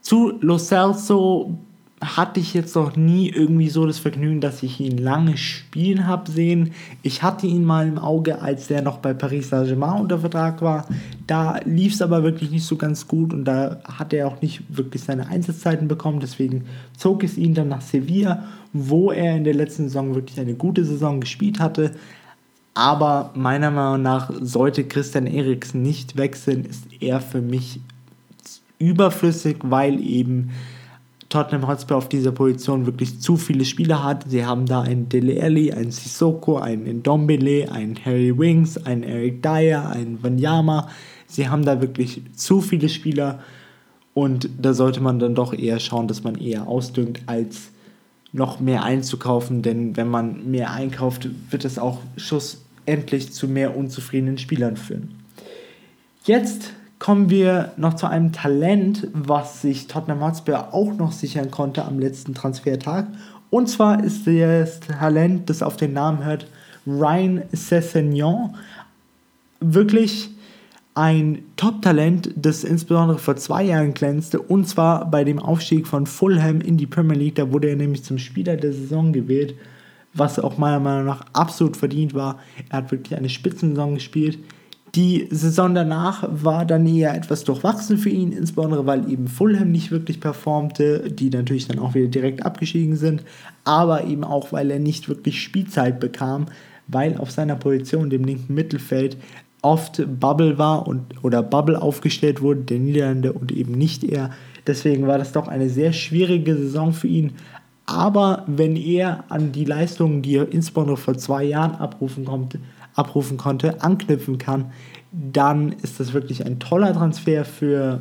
Zu 0.00 0.34
Lo 0.40 0.56
Celso 0.58 1.58
hatte 2.02 2.40
ich 2.40 2.52
jetzt 2.52 2.74
noch 2.74 2.96
nie 2.96 3.30
irgendwie 3.30 3.68
so 3.68 3.86
das 3.86 4.00
Vergnügen, 4.00 4.40
dass 4.40 4.64
ich 4.64 4.80
ihn 4.80 4.98
lange 4.98 5.36
spielen 5.36 6.08
habe 6.08 6.28
sehen. 6.30 6.72
Ich 7.02 7.22
hatte 7.22 7.46
ihn 7.46 7.64
mal 7.64 7.86
im 7.86 7.96
Auge, 7.96 8.42
als 8.42 8.68
er 8.72 8.82
noch 8.82 8.98
bei 8.98 9.14
Paris 9.14 9.50
Saint-Germain 9.50 10.02
unter 10.02 10.18
Vertrag 10.18 10.60
war. 10.62 10.86
Da 11.28 11.60
lief 11.64 11.94
es 11.94 12.02
aber 12.02 12.24
wirklich 12.24 12.50
nicht 12.50 12.64
so 12.64 12.76
ganz 12.76 13.06
gut 13.06 13.32
und 13.32 13.44
da 13.44 13.80
hat 13.84 14.12
er 14.12 14.26
auch 14.26 14.42
nicht 14.42 14.62
wirklich 14.68 15.04
seine 15.04 15.28
Einsatzzeiten 15.28 15.86
bekommen. 15.86 16.18
Deswegen 16.18 16.64
zog 16.96 17.22
es 17.22 17.38
ihn 17.38 17.54
dann 17.54 17.68
nach 17.68 17.82
Sevilla, 17.82 18.42
wo 18.72 19.12
er 19.12 19.36
in 19.36 19.44
der 19.44 19.54
letzten 19.54 19.84
Saison 19.84 20.16
wirklich 20.16 20.40
eine 20.40 20.54
gute 20.54 20.84
Saison 20.84 21.20
gespielt 21.20 21.60
hatte. 21.60 21.92
Aber 22.74 23.30
meiner 23.34 23.70
Meinung 23.70 24.02
nach 24.02 24.32
sollte 24.40 24.82
Christian 24.82 25.28
Eriksen 25.28 25.82
nicht 25.82 26.16
wechseln, 26.16 26.64
ist 26.64 26.84
er 26.98 27.20
für 27.20 27.42
mich 27.42 27.80
überflüssig, 28.80 29.58
weil 29.62 30.00
eben 30.00 30.50
Tottenham 31.32 31.66
Hotspur 31.66 31.96
auf 31.96 32.10
dieser 32.10 32.30
Position 32.30 32.84
wirklich 32.84 33.20
zu 33.20 33.38
viele 33.38 33.64
Spieler 33.64 34.04
hat. 34.04 34.26
Sie 34.28 34.44
haben 34.44 34.66
da 34.66 34.82
einen 34.82 35.08
Dele 35.08 35.42
Alli, 35.42 35.72
einen 35.72 35.90
Sissoko, 35.90 36.58
einen 36.58 36.98
Ndombele, 36.98 37.72
einen 37.72 37.96
Harry 38.04 38.38
Wings, 38.38 38.76
einen 38.76 39.02
Eric 39.02 39.42
Dyer, 39.42 39.88
einen 39.88 40.22
Wanyama. 40.22 40.88
Sie 41.26 41.48
haben 41.48 41.64
da 41.64 41.80
wirklich 41.80 42.20
zu 42.36 42.60
viele 42.60 42.90
Spieler 42.90 43.40
und 44.12 44.50
da 44.60 44.74
sollte 44.74 45.00
man 45.00 45.18
dann 45.18 45.34
doch 45.34 45.54
eher 45.54 45.80
schauen, 45.80 46.06
dass 46.06 46.22
man 46.22 46.34
eher 46.34 46.68
ausdüngt, 46.68 47.22
als 47.24 47.70
noch 48.32 48.60
mehr 48.60 48.84
einzukaufen, 48.84 49.62
denn 49.62 49.96
wenn 49.96 50.08
man 50.08 50.50
mehr 50.50 50.70
einkauft, 50.72 51.30
wird 51.50 51.64
es 51.64 51.78
auch 51.78 52.00
schlussendlich 52.18 53.32
zu 53.32 53.48
mehr 53.48 53.74
unzufriedenen 53.74 54.36
Spielern 54.36 54.76
führen. 54.76 55.14
Jetzt 56.24 56.74
kommen 57.02 57.30
wir 57.30 57.72
noch 57.76 57.94
zu 57.94 58.06
einem 58.06 58.30
Talent, 58.30 59.08
was 59.12 59.60
sich 59.60 59.88
Tottenham 59.88 60.24
Hotspur 60.24 60.72
auch 60.72 60.94
noch 60.94 61.10
sichern 61.10 61.50
konnte 61.50 61.84
am 61.84 61.98
letzten 61.98 62.32
Transfertag. 62.32 63.08
Und 63.50 63.68
zwar 63.68 64.04
ist 64.04 64.24
das 64.24 64.78
Talent, 64.78 65.50
das 65.50 65.64
auf 65.64 65.76
den 65.76 65.94
Namen 65.94 66.24
hört, 66.24 66.46
Ryan 66.86 67.42
Sessegnon. 67.50 68.54
Wirklich 69.58 70.30
ein 70.94 71.42
Top-Talent, 71.56 72.34
das 72.36 72.62
insbesondere 72.62 73.18
vor 73.18 73.34
zwei 73.34 73.64
Jahren 73.64 73.94
glänzte, 73.94 74.40
und 74.40 74.68
zwar 74.68 75.10
bei 75.10 75.24
dem 75.24 75.40
Aufstieg 75.40 75.88
von 75.88 76.06
Fulham 76.06 76.60
in 76.60 76.76
die 76.76 76.86
Premier 76.86 77.16
League. 77.16 77.34
Da 77.34 77.50
wurde 77.52 77.68
er 77.68 77.76
nämlich 77.76 78.04
zum 78.04 78.18
Spieler 78.18 78.54
der 78.54 78.72
Saison 78.72 79.12
gewählt, 79.12 79.56
was 80.14 80.38
auch 80.38 80.56
meiner 80.56 80.78
Meinung 80.78 81.06
nach 81.06 81.26
absolut 81.32 81.76
verdient 81.76 82.14
war. 82.14 82.38
Er 82.70 82.78
hat 82.78 82.92
wirklich 82.92 83.18
eine 83.18 83.28
Spitzensaison 83.28 83.94
gespielt. 83.94 84.38
Die 84.94 85.26
Saison 85.30 85.74
danach 85.74 86.28
war 86.30 86.66
dann 86.66 86.86
eher 86.86 87.14
etwas 87.14 87.44
durchwachsen 87.44 87.96
für 87.96 88.10
ihn, 88.10 88.30
insbesondere 88.30 88.84
weil 88.84 89.10
eben 89.10 89.26
Fulham 89.26 89.70
nicht 89.70 89.90
wirklich 89.90 90.20
performte, 90.20 91.10
die 91.10 91.30
natürlich 91.30 91.66
dann 91.66 91.78
auch 91.78 91.94
wieder 91.94 92.08
direkt 92.08 92.44
abgestiegen 92.44 92.96
sind, 92.96 93.24
aber 93.64 94.04
eben 94.04 94.22
auch, 94.22 94.52
weil 94.52 94.70
er 94.70 94.78
nicht 94.78 95.08
wirklich 95.08 95.40
Spielzeit 95.40 95.98
bekam, 95.98 96.46
weil 96.88 97.16
auf 97.16 97.30
seiner 97.30 97.56
Position, 97.56 98.10
dem 98.10 98.24
linken 98.24 98.52
Mittelfeld, 98.52 99.16
oft 99.62 100.02
Bubble 100.20 100.58
war 100.58 100.86
und 100.86 101.24
oder 101.24 101.42
Bubble 101.42 101.80
aufgestellt 101.80 102.42
wurde, 102.42 102.60
der 102.62 102.78
Niederlande 102.78 103.32
und 103.32 103.50
eben 103.50 103.72
nicht 103.72 104.04
er. 104.04 104.30
Deswegen 104.66 105.06
war 105.06 105.16
das 105.16 105.32
doch 105.32 105.48
eine 105.48 105.70
sehr 105.70 105.94
schwierige 105.94 106.54
Saison 106.54 106.92
für 106.92 107.08
ihn. 107.08 107.32
Aber 107.86 108.44
wenn 108.46 108.76
er 108.76 109.24
an 109.28 109.52
die 109.52 109.64
Leistungen, 109.64 110.22
die 110.22 110.36
er 110.36 110.52
insbesondere 110.52 110.96
vor 110.96 111.16
zwei 111.16 111.44
Jahren 111.44 111.76
abrufen 111.76 112.24
konnte, 112.24 112.58
abrufen 112.94 113.36
konnte, 113.36 113.82
anknüpfen 113.82 114.38
kann, 114.38 114.72
dann 115.12 115.72
ist 115.72 116.00
das 116.00 116.12
wirklich 116.12 116.44
ein 116.44 116.58
toller 116.58 116.92
Transfer 116.92 117.44
für 117.44 118.00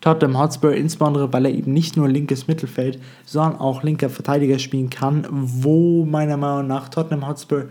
Tottenham 0.00 0.38
Hotspur, 0.38 0.74
insbesondere 0.74 1.32
weil 1.32 1.46
er 1.46 1.52
eben 1.52 1.72
nicht 1.72 1.96
nur 1.96 2.08
linkes 2.08 2.46
Mittelfeld, 2.46 3.00
sondern 3.24 3.60
auch 3.60 3.82
linker 3.82 4.08
Verteidiger 4.08 4.58
spielen 4.58 4.90
kann, 4.90 5.26
wo 5.30 6.04
meiner 6.04 6.36
Meinung 6.36 6.66
nach 6.68 6.88
Tottenham 6.88 7.26
Hotspur 7.26 7.66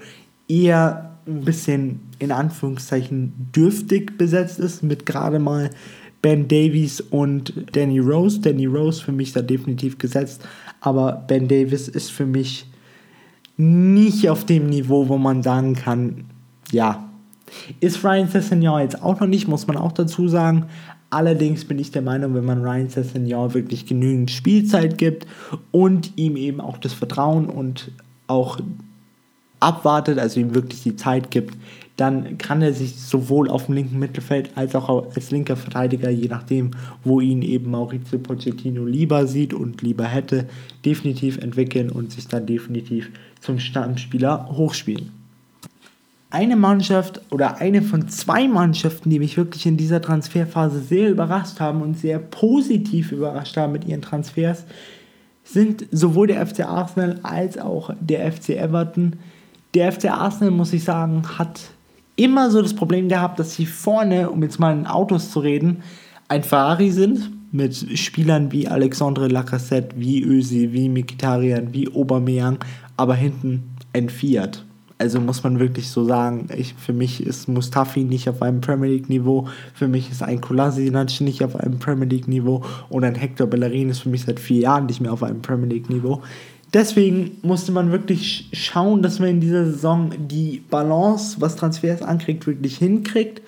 eher 0.47 1.11
ein 1.27 1.41
bisschen 1.41 2.01
in 2.19 2.31
Anführungszeichen 2.31 3.33
dürftig 3.55 4.17
besetzt 4.17 4.59
ist, 4.59 4.83
mit 4.83 5.05
gerade 5.05 5.39
mal 5.39 5.69
Ben 6.21 6.47
Davies 6.47 7.01
und 7.01 7.53
Danny 7.73 7.99
Rose. 7.99 8.39
Danny 8.41 8.65
Rose 8.65 9.03
für 9.03 9.11
mich 9.11 9.31
da 9.31 9.41
definitiv 9.41 9.97
gesetzt, 9.97 10.45
aber 10.81 11.23
Ben 11.27 11.47
Davies 11.47 11.87
ist 11.87 12.11
für 12.11 12.25
mich 12.25 12.67
nicht 13.57 14.29
auf 14.29 14.45
dem 14.45 14.67
Niveau, 14.67 15.07
wo 15.07 15.17
man 15.17 15.41
sagen 15.41 15.75
kann, 15.75 16.25
ja, 16.71 17.09
ist 17.79 18.03
Ryan 18.03 18.27
Sessegnon 18.27 18.81
jetzt 18.81 19.01
auch 19.01 19.19
noch 19.19 19.27
nicht, 19.27 19.47
muss 19.47 19.67
man 19.67 19.77
auch 19.77 19.91
dazu 19.91 20.27
sagen. 20.27 20.65
Allerdings 21.09 21.65
bin 21.65 21.79
ich 21.79 21.91
der 21.91 22.01
Meinung, 22.01 22.33
wenn 22.33 22.45
man 22.45 22.61
Ryan 22.61 22.89
Sessegnon 22.89 23.53
wirklich 23.53 23.85
genügend 23.85 24.31
Spielzeit 24.31 24.97
gibt 24.97 25.27
und 25.71 26.13
ihm 26.17 26.35
eben 26.35 26.59
auch 26.59 26.77
das 26.77 26.93
Vertrauen 26.93 27.47
und 27.47 27.91
auch 28.27 28.59
abwartet, 29.59 30.19
also 30.19 30.39
ihm 30.39 30.53
wirklich 30.53 30.83
die 30.83 30.95
Zeit 30.95 31.31
gibt, 31.31 31.55
dann 31.97 32.37
kann 32.37 32.61
er 32.61 32.73
sich 32.73 32.99
sowohl 32.99 33.49
auf 33.49 33.67
dem 33.67 33.75
linken 33.75 33.99
Mittelfeld 33.99 34.51
als 34.55 34.75
auch 34.75 35.15
als 35.15 35.31
linker 35.31 35.55
Verteidiger, 35.55 36.09
je 36.09 36.27
nachdem, 36.27 36.71
wo 37.03 37.21
ihn 37.21 37.41
eben 37.41 37.71
Maurizio 37.71 38.19
Pochettino 38.19 38.83
lieber 38.83 39.27
sieht 39.27 39.53
und 39.53 39.81
lieber 39.81 40.05
hätte, 40.05 40.47
definitiv 40.83 41.37
entwickeln 41.37 41.89
und 41.89 42.11
sich 42.11 42.27
dann 42.27 42.45
definitiv 42.45 43.11
zum 43.39 43.59
Stammspieler 43.59 44.49
hochspielen. 44.51 45.11
Eine 46.29 46.55
Mannschaft 46.55 47.21
oder 47.31 47.57
eine 47.57 47.81
von 47.81 48.09
zwei 48.09 48.47
Mannschaften, 48.47 49.09
die 49.09 49.19
mich 49.19 49.37
wirklich 49.37 49.65
in 49.65 49.77
dieser 49.77 50.01
Transferphase 50.01 50.79
sehr 50.79 51.09
überrascht 51.09 51.59
haben 51.59 51.81
und 51.81 51.97
sehr 51.97 52.19
positiv 52.19 53.11
überrascht 53.11 53.55
haben 53.57 53.73
mit 53.73 53.85
ihren 53.85 54.01
Transfers, 54.01 54.65
sind 55.43 55.85
sowohl 55.91 56.27
der 56.27 56.45
FC 56.45 56.61
Arsenal 56.61 57.19
als 57.23 57.57
auch 57.57 57.91
der 57.99 58.31
FC 58.31 58.49
Everton. 58.49 59.17
Der 59.73 59.91
FC 59.91 60.05
Arsenal, 60.05 60.51
muss 60.51 60.73
ich 60.73 60.83
sagen, 60.83 61.23
hat 61.37 61.61
immer 62.15 62.49
so 62.49 62.61
das 62.61 62.73
Problem 62.73 63.09
gehabt, 63.09 63.39
dass 63.39 63.55
sie 63.55 63.65
vorne, 63.65 64.29
um 64.29 64.41
jetzt 64.41 64.59
mal 64.59 64.75
in 64.75 64.87
Autos 64.87 65.31
zu 65.31 65.39
reden, 65.39 65.83
ein 66.27 66.43
Ferrari 66.43 66.91
sind 66.91 67.31
mit 67.51 67.97
Spielern 67.97 68.51
wie 68.51 68.67
Alexandre 68.67 69.27
Lacassette, 69.27 69.95
wie 69.97 70.23
Ösi, 70.23 70.73
wie 70.73 70.89
Mikitarian, 70.89 71.73
wie 71.73 71.87
Aubameyang, 71.87 72.57
aber 72.97 73.15
hinten 73.15 73.75
ein 73.93 74.09
Fiat. 74.09 74.65
Also 74.97 75.19
muss 75.19 75.43
man 75.43 75.59
wirklich 75.59 75.89
so 75.89 76.05
sagen, 76.05 76.47
ich, 76.55 76.73
für 76.73 76.93
mich 76.93 77.25
ist 77.25 77.49
Mustafi 77.49 78.03
nicht 78.03 78.29
auf 78.29 78.41
einem 78.41 78.61
Premier 78.61 78.91
League 78.91 79.09
Niveau, 79.09 79.49
für 79.73 79.89
mich 79.89 80.09
ist 80.09 80.23
ein 80.23 80.39
Kolasinac 80.39 81.19
nicht 81.19 81.43
auf 81.43 81.57
einem 81.57 81.79
Premier 81.79 82.07
League 82.07 82.29
Niveau 82.29 82.63
und 82.87 83.03
ein 83.03 83.15
Hector 83.15 83.47
Bellerin 83.47 83.89
ist 83.89 83.99
für 83.99 84.09
mich 84.09 84.23
seit 84.23 84.39
vier 84.39 84.61
Jahren 84.61 84.85
nicht 84.85 85.01
mehr 85.01 85.11
auf 85.11 85.21
einem 85.21 85.41
Premier 85.41 85.67
League 85.67 85.89
Niveau. 85.89 86.21
Deswegen 86.73 87.37
musste 87.41 87.71
man 87.71 87.91
wirklich 87.91 88.49
schauen, 88.53 89.01
dass 89.01 89.19
man 89.19 89.29
in 89.29 89.41
dieser 89.41 89.65
Saison 89.65 90.11
die 90.17 90.61
Balance, 90.69 91.37
was 91.39 91.55
Transfers 91.55 92.01
ankriegt, 92.01 92.47
wirklich 92.47 92.77
hinkriegt. 92.77 93.41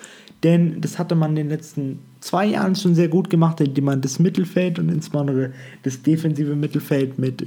Denn 0.44 0.82
das 0.82 1.00
hatte 1.00 1.16
man 1.16 1.32
in 1.32 1.36
den 1.36 1.50
letzten 1.50 2.00
zwei 2.28 2.46
Jahren 2.46 2.76
schon 2.76 2.94
sehr 2.94 3.08
gut 3.08 3.30
gemacht, 3.30 3.62
indem 3.62 3.86
man 3.86 4.02
das 4.02 4.20
Mittelfeld 4.20 4.80
und 4.80 4.90
insbesondere 4.90 5.52
das 5.84 6.02
defensive 6.02 6.56
Mittelfeld 6.56 7.18
mit, 7.18 7.44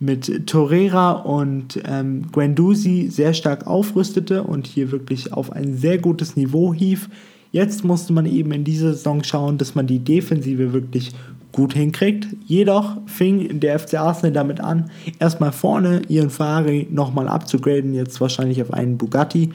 mit 0.00 0.46
Torreira 0.46 1.12
und 1.12 1.80
ähm, 1.86 2.26
Guendouzi 2.32 3.08
sehr 3.08 3.34
stark 3.34 3.66
aufrüstete 3.66 4.42
und 4.42 4.66
hier 4.66 4.90
wirklich 4.90 5.32
auf 5.32 5.52
ein 5.52 5.76
sehr 5.76 5.98
gutes 5.98 6.36
Niveau 6.36 6.74
hief. 6.74 7.08
Jetzt 7.52 7.84
musste 7.84 8.12
man 8.12 8.26
eben 8.26 8.50
in 8.52 8.64
dieser 8.64 8.92
Saison 8.92 9.22
schauen, 9.22 9.58
dass 9.58 9.74
man 9.74 9.86
die 9.86 10.00
Defensive 10.00 10.72
wirklich 10.72 11.12
gut 11.52 11.72
hinkriegt. 11.72 12.26
Jedoch 12.46 12.98
fing 13.06 13.60
der 13.60 13.78
FC 13.78 13.94
Arsenal 13.94 14.32
damit 14.32 14.60
an, 14.60 14.90
erstmal 15.20 15.52
vorne 15.52 16.02
ihren 16.08 16.30
Ferrari 16.30 16.88
nochmal 16.90 17.28
abzugraden, 17.28 17.94
jetzt 17.94 18.20
wahrscheinlich 18.20 18.60
auf 18.60 18.72
einen 18.72 18.98
Bugatti 18.98 19.52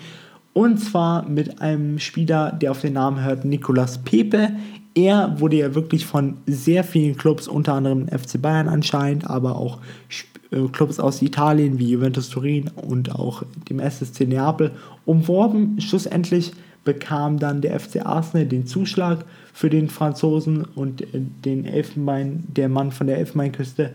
und 0.54 0.80
zwar 0.80 1.28
mit 1.28 1.62
einem 1.62 2.00
Spieler, 2.00 2.52
der 2.52 2.72
auf 2.72 2.82
den 2.82 2.94
Namen 2.94 3.24
hört, 3.24 3.46
Nicolas 3.46 4.00
Pepe. 4.04 4.52
Er 4.94 5.40
wurde 5.40 5.58
ja 5.58 5.74
wirklich 5.76 6.06
von 6.06 6.38
sehr 6.46 6.84
vielen 6.84 7.16
Clubs, 7.16 7.48
unter 7.48 7.74
anderem 7.74 8.08
FC 8.10 8.42
Bayern 8.42 8.68
anscheinend, 8.68 9.30
aber 9.30 9.56
auch 9.56 9.80
äh, 10.52 10.68
Clubs 10.72 11.00
aus 11.00 11.22
Italien 11.22 11.80
wie 11.80 11.92
Juventus 11.92 12.30
Turin 12.30 12.70
und 12.76 13.16
auch 13.16 13.44
dem 13.70 13.80
SSC 13.80 14.26
Neapel 14.26 14.72
umworben. 15.06 15.80
Schlussendlich 15.80 16.52
bekam 16.84 17.40
dann 17.40 17.62
der 17.62 17.80
FC 17.80 18.06
Arsenal 18.06 18.46
den 18.46 18.66
Zuschlag 18.66 19.24
für 19.54 19.70
den 19.70 19.90
Franzosen 19.90 20.66
und 20.76 21.02
äh, 21.02 21.22
den 21.46 21.64
Elfenbein, 21.66 22.44
der 22.48 22.68
Mann 22.68 22.92
von 22.92 23.08
der 23.08 23.18
Elfenbeinküste 23.18 23.92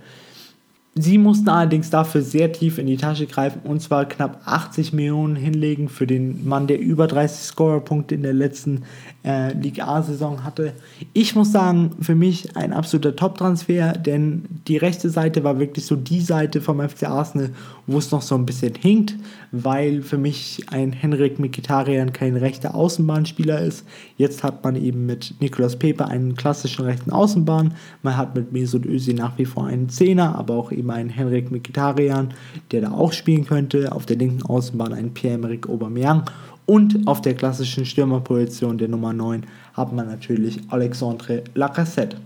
Sie 0.99 1.19
mussten 1.19 1.50
allerdings 1.50 1.91
dafür 1.91 2.23
sehr 2.23 2.53
tief 2.53 2.79
in 2.79 2.87
die 2.87 2.97
Tasche 2.97 3.26
greifen 3.26 3.61
und 3.65 3.83
zwar 3.83 4.07
knapp 4.07 4.41
80 4.47 4.95
Millionen 4.95 5.37
hinlegen 5.37 5.91
für 5.91 6.07
den 6.07 6.49
Mann, 6.49 6.67
der 6.67 6.81
über 6.81 7.07
30 7.07 7.49
Scorerpunkte 7.49 8.15
in 8.15 8.23
der 8.23 8.33
letzten 8.33 8.85
äh, 9.23 9.53
Liga 9.53 9.87
A-Saison 9.88 10.43
hatte. 10.43 10.73
Ich 11.12 11.35
muss 11.35 11.53
sagen, 11.53 11.91
für 12.00 12.15
mich 12.15 12.57
ein 12.57 12.73
absoluter 12.73 13.15
Top-Transfer, 13.15 13.93
denn 13.93 14.47
die 14.69 14.79
rechte 14.79 15.11
Seite 15.11 15.45
war 15.45 15.59
wirklich 15.59 15.85
so 15.85 15.97
die 15.97 16.23
Seite 16.23 16.62
vom 16.62 16.81
FC 16.81 17.03
Arsenal, 17.03 17.50
wo 17.87 17.99
es 17.99 18.11
noch 18.11 18.23
so 18.23 18.35
ein 18.35 18.47
bisschen 18.47 18.75
hinkt, 18.75 19.17
weil 19.65 20.03
für 20.03 20.19
mich 20.19 20.65
ein 20.71 20.93
Henrik 20.93 21.39
Mikitarian 21.39 22.13
kein 22.13 22.37
rechter 22.37 22.75
Außenbahnspieler 22.75 23.61
ist. 23.61 23.87
Jetzt 24.17 24.43
hat 24.43 24.65
man 24.65 24.77
eben 24.77 25.07
mit 25.07 25.35
Nicolas 25.41 25.77
Pepe 25.77 26.07
einen 26.07 26.35
klassischen 26.35 26.85
rechten 26.85 27.11
Außenbahn. 27.11 27.75
Man 28.03 28.17
hat 28.17 28.35
mit 28.35 28.53
Mesut 28.53 28.87
Özil 28.87 29.15
nach 29.15 29.39
wie 29.39 29.45
vor 29.45 29.67
einen 29.67 29.89
Zehner, 29.89 30.37
aber 30.37 30.55
auch 30.55 30.73
eben 30.73 30.91
einen 30.91 31.11
Henrik 31.11 31.51
Mkhitaryan, 31.51 32.35
der 32.71 32.81
da 32.83 32.93
auch 32.93 33.13
spielen 33.13 33.47
könnte. 33.47 33.93
Auf 33.93 34.07
der 34.07 34.17
linken 34.17 34.42
Außenbahn 34.42 34.92
einen 34.92 35.14
Pierre-Emerick 35.14 35.69
Aubameyang. 35.69 36.25
Und 36.66 37.07
auf 37.07 37.21
der 37.21 37.35
klassischen 37.35 37.87
Stürmerposition 37.87 38.77
der 38.77 38.88
Nummer 38.88 39.12
9 39.12 39.45
hat 39.75 39.92
man 39.92 40.07
natürlich 40.07 40.61
Alexandre 40.69 41.45
Lacassette. 41.55 42.16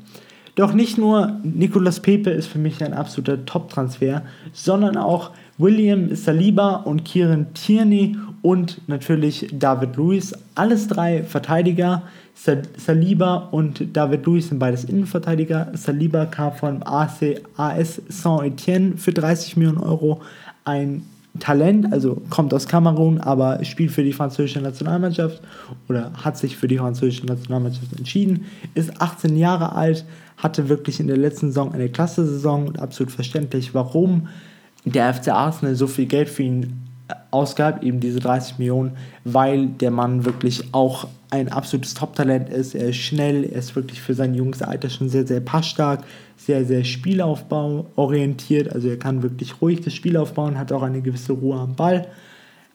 Doch 0.54 0.72
nicht 0.72 0.98
nur 0.98 1.38
Nicolas 1.42 2.00
Pepe 2.00 2.30
ist 2.30 2.48
für 2.48 2.58
mich 2.58 2.82
ein 2.82 2.92
absoluter 2.92 3.44
Top-Transfer, 3.44 4.22
sondern 4.52 4.96
auch 4.96 5.30
William 5.60 6.14
Saliba 6.14 6.76
und 6.76 7.04
Kieran 7.04 7.52
Tierney 7.52 8.16
und 8.40 8.80
natürlich 8.88 9.48
David 9.52 9.94
Luiz. 9.96 10.32
Alles 10.54 10.88
drei 10.88 11.22
Verteidiger. 11.22 12.02
Saliba 12.34 13.48
und 13.50 13.94
David 13.94 14.24
Luiz 14.24 14.48
sind 14.48 14.58
beides 14.58 14.84
Innenverteidiger. 14.84 15.70
Saliba 15.74 16.24
kam 16.24 16.54
von 16.54 16.82
AC, 16.82 17.42
AS 17.58 18.00
Saint-Etienne 18.08 18.96
für 18.96 19.12
30 19.12 19.58
Millionen 19.58 19.76
Euro. 19.76 20.22
Ein 20.64 21.02
Talent, 21.38 21.92
also 21.92 22.22
kommt 22.30 22.54
aus 22.54 22.66
Kamerun, 22.66 23.20
aber 23.20 23.62
spielt 23.64 23.90
für 23.90 24.02
die 24.02 24.14
französische 24.14 24.60
Nationalmannschaft 24.60 25.42
oder 25.90 26.10
hat 26.14 26.38
sich 26.38 26.56
für 26.56 26.68
die 26.68 26.78
französische 26.78 27.26
Nationalmannschaft 27.26 27.92
entschieden, 27.98 28.46
ist 28.74 29.00
18 29.00 29.36
Jahre 29.36 29.72
alt, 29.72 30.06
hatte 30.38 30.70
wirklich 30.70 30.98
in 31.00 31.06
der 31.06 31.18
letzten 31.18 31.48
Saison 31.48 31.72
eine 31.72 31.90
klasse 31.90 32.26
Saison 32.26 32.66
und 32.66 32.80
absolut 32.80 33.12
verständlich, 33.12 33.74
warum 33.74 34.28
der 34.84 35.12
FC 35.12 35.28
Arsenal 35.28 35.74
so 35.74 35.86
viel 35.86 36.06
Geld 36.06 36.28
für 36.28 36.42
ihn 36.42 36.86
ausgab, 37.30 37.82
eben 37.82 38.00
diese 38.00 38.20
30 38.20 38.58
Millionen, 38.58 38.92
weil 39.24 39.66
der 39.66 39.90
Mann 39.90 40.24
wirklich 40.24 40.72
auch 40.72 41.06
ein 41.30 41.50
absolutes 41.50 41.94
Top-Talent 41.94 42.48
ist. 42.48 42.74
Er 42.74 42.88
ist 42.88 42.96
schnell, 42.96 43.44
er 43.44 43.58
ist 43.58 43.76
wirklich 43.76 44.00
für 44.00 44.14
sein 44.14 44.34
junges 44.34 44.62
Alter 44.62 44.90
schon 44.90 45.08
sehr, 45.08 45.26
sehr 45.26 45.40
passstark, 45.40 46.04
sehr, 46.36 46.64
sehr 46.64 46.84
Spielaufbau 46.84 47.86
orientiert. 47.96 48.72
Also 48.72 48.88
er 48.88 48.98
kann 48.98 49.22
wirklich 49.22 49.60
ruhig 49.60 49.80
das 49.80 49.94
Spiel 49.94 50.16
aufbauen, 50.16 50.58
hat 50.58 50.72
auch 50.72 50.82
eine 50.82 51.02
gewisse 51.02 51.32
Ruhe 51.32 51.58
am 51.58 51.74
Ball. 51.74 52.08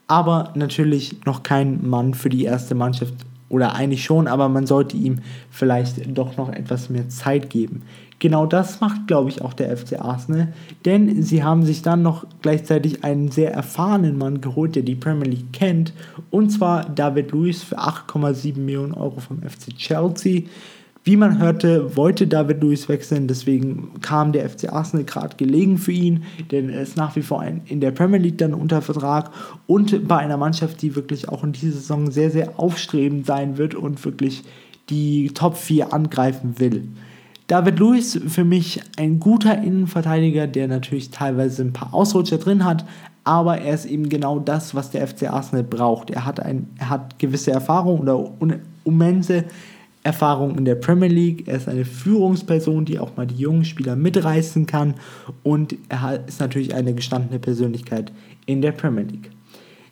Aber 0.08 0.52
natürlich 0.56 1.26
noch 1.26 1.44
kein 1.44 1.88
Mann 1.88 2.14
für 2.14 2.30
die 2.30 2.46
erste 2.46 2.76
Mannschaft 2.76 3.14
oder 3.50 3.76
eigentlich 3.76 4.04
schon, 4.04 4.28
aber 4.28 4.50
man 4.50 4.66
sollte 4.68 4.98
ihm 4.98 5.20
vielleicht 5.50 6.18
doch 6.18 6.38
noch 6.38 6.50
etwas 6.50 6.90
mehr 6.90 7.10
Zeit 7.10 7.50
geben. 7.50 7.84
Genau 8.20 8.46
das 8.46 8.80
macht, 8.80 9.08
glaube 9.08 9.30
ich, 9.30 9.42
auch 9.42 9.54
der 9.54 9.76
FC 9.76 10.00
Arsenal, 10.00 10.54
denn 10.86 11.22
sie 11.22 11.44
haben 11.44 11.64
sich 11.64 11.82
dann 11.82 12.02
noch 12.02 12.26
gleichzeitig 12.42 13.04
einen 13.04 13.30
sehr 13.30 13.54
erfahrenen 13.54 14.18
Mann 14.18 14.40
geholt, 14.40 14.76
der 14.76 14.84
die 14.84 14.96
Premier 14.96 15.30
League 15.30 15.52
kennt, 15.52 15.94
und 16.32 16.50
zwar 16.50 16.90
David 16.90 17.32
Luiz 17.32 17.62
für 17.62 17.78
8,7 17.78 18.58
Millionen 18.58 18.94
Euro 18.94 19.20
vom 19.20 19.42
FC 19.42 19.76
Chelsea. 19.76 20.44
Wie 21.04 21.18
man 21.18 21.40
hörte, 21.40 21.96
wollte 21.96 22.26
David 22.26 22.62
Luiz 22.64 22.90
wechseln, 22.90 23.28
deswegen 23.28 23.92
kam 24.02 24.32
der 24.32 24.50
FC 24.50 24.72
Arsenal 24.72 25.06
gerade 25.06 25.36
gelegen 25.36 25.78
für 25.78 25.92
ihn, 25.92 26.24
denn 26.52 26.70
er 26.70 26.82
ist 26.82 26.98
nach 26.98 27.16
wie 27.16 27.22
vor 27.22 27.42
ein, 27.42 27.62
in 27.66 27.80
der 27.80 27.92
Premier 27.92 28.18
League 28.18 28.40
dann 28.40 28.56
unter 28.56 28.82
Vertrag 28.82 29.30
und 29.68 30.08
bei 30.08 30.18
einer 30.18 30.38
Mannschaft, 30.38 30.82
die 30.82 30.96
wirklich 30.96 31.30
auch 31.30 31.44
in 31.44 31.52
dieser 31.52 31.74
Saison 31.74 32.10
sehr, 32.10 32.32
sehr 32.32 32.60
aufstrebend 32.60 33.28
sein 33.28 33.58
wird 33.58 33.76
und 33.76 34.04
wirklich 34.04 34.44
die 34.90 35.32
Top 35.34 35.58
4 35.58 35.94
angreifen 35.94 36.56
will. 36.60 36.88
David 37.48 37.78
Luiz 37.78 38.20
für 38.28 38.44
mich 38.44 38.82
ein 38.98 39.20
guter 39.20 39.62
Innenverteidiger, 39.62 40.48
der 40.48 40.68
natürlich 40.68 41.12
teilweise 41.12 41.62
ein 41.62 41.74
paar 41.74 41.94
Ausrutscher 41.94 42.40
drin 42.40 42.66
hat, 42.66 42.86
aber 43.24 43.60
er 43.60 43.74
ist 43.74 43.86
eben 43.86 44.10
genau 44.10 44.40
das, 44.40 44.74
was 44.74 44.92
der 44.92 45.08
FC 45.08 45.32
Arsenal 45.32 45.64
braucht. 45.64 46.10
Er 46.10 46.26
hat, 46.26 46.40
ein, 46.40 46.68
er 46.80 46.90
hat 46.90 47.20
gewisse 47.20 47.52
Erfahrung 47.52 48.00
oder 48.40 48.60
immense 48.84 49.46
Erfahrung 50.04 50.58
in 50.58 50.66
der 50.66 50.76
Premier 50.76 51.10
League. 51.10 51.48
Er 51.48 51.58
ist 51.58 51.68
eine 51.68 51.86
Führungsperson, 51.86 52.86
die 52.86 53.00
auch 53.00 53.16
mal 53.16 53.28
die 53.28 53.36
jungen 53.36 53.66
Spieler 53.66 53.96
mitreißen 53.96 54.66
kann 54.66 54.96
und 55.44 55.76
er 55.90 56.28
ist 56.28 56.40
natürlich 56.40 56.74
eine 56.74 56.94
gestandene 56.94 57.40
Persönlichkeit 57.40 58.12
in 58.46 58.62
der 58.62 58.72
Premier 58.72 59.04
League. 59.04 59.32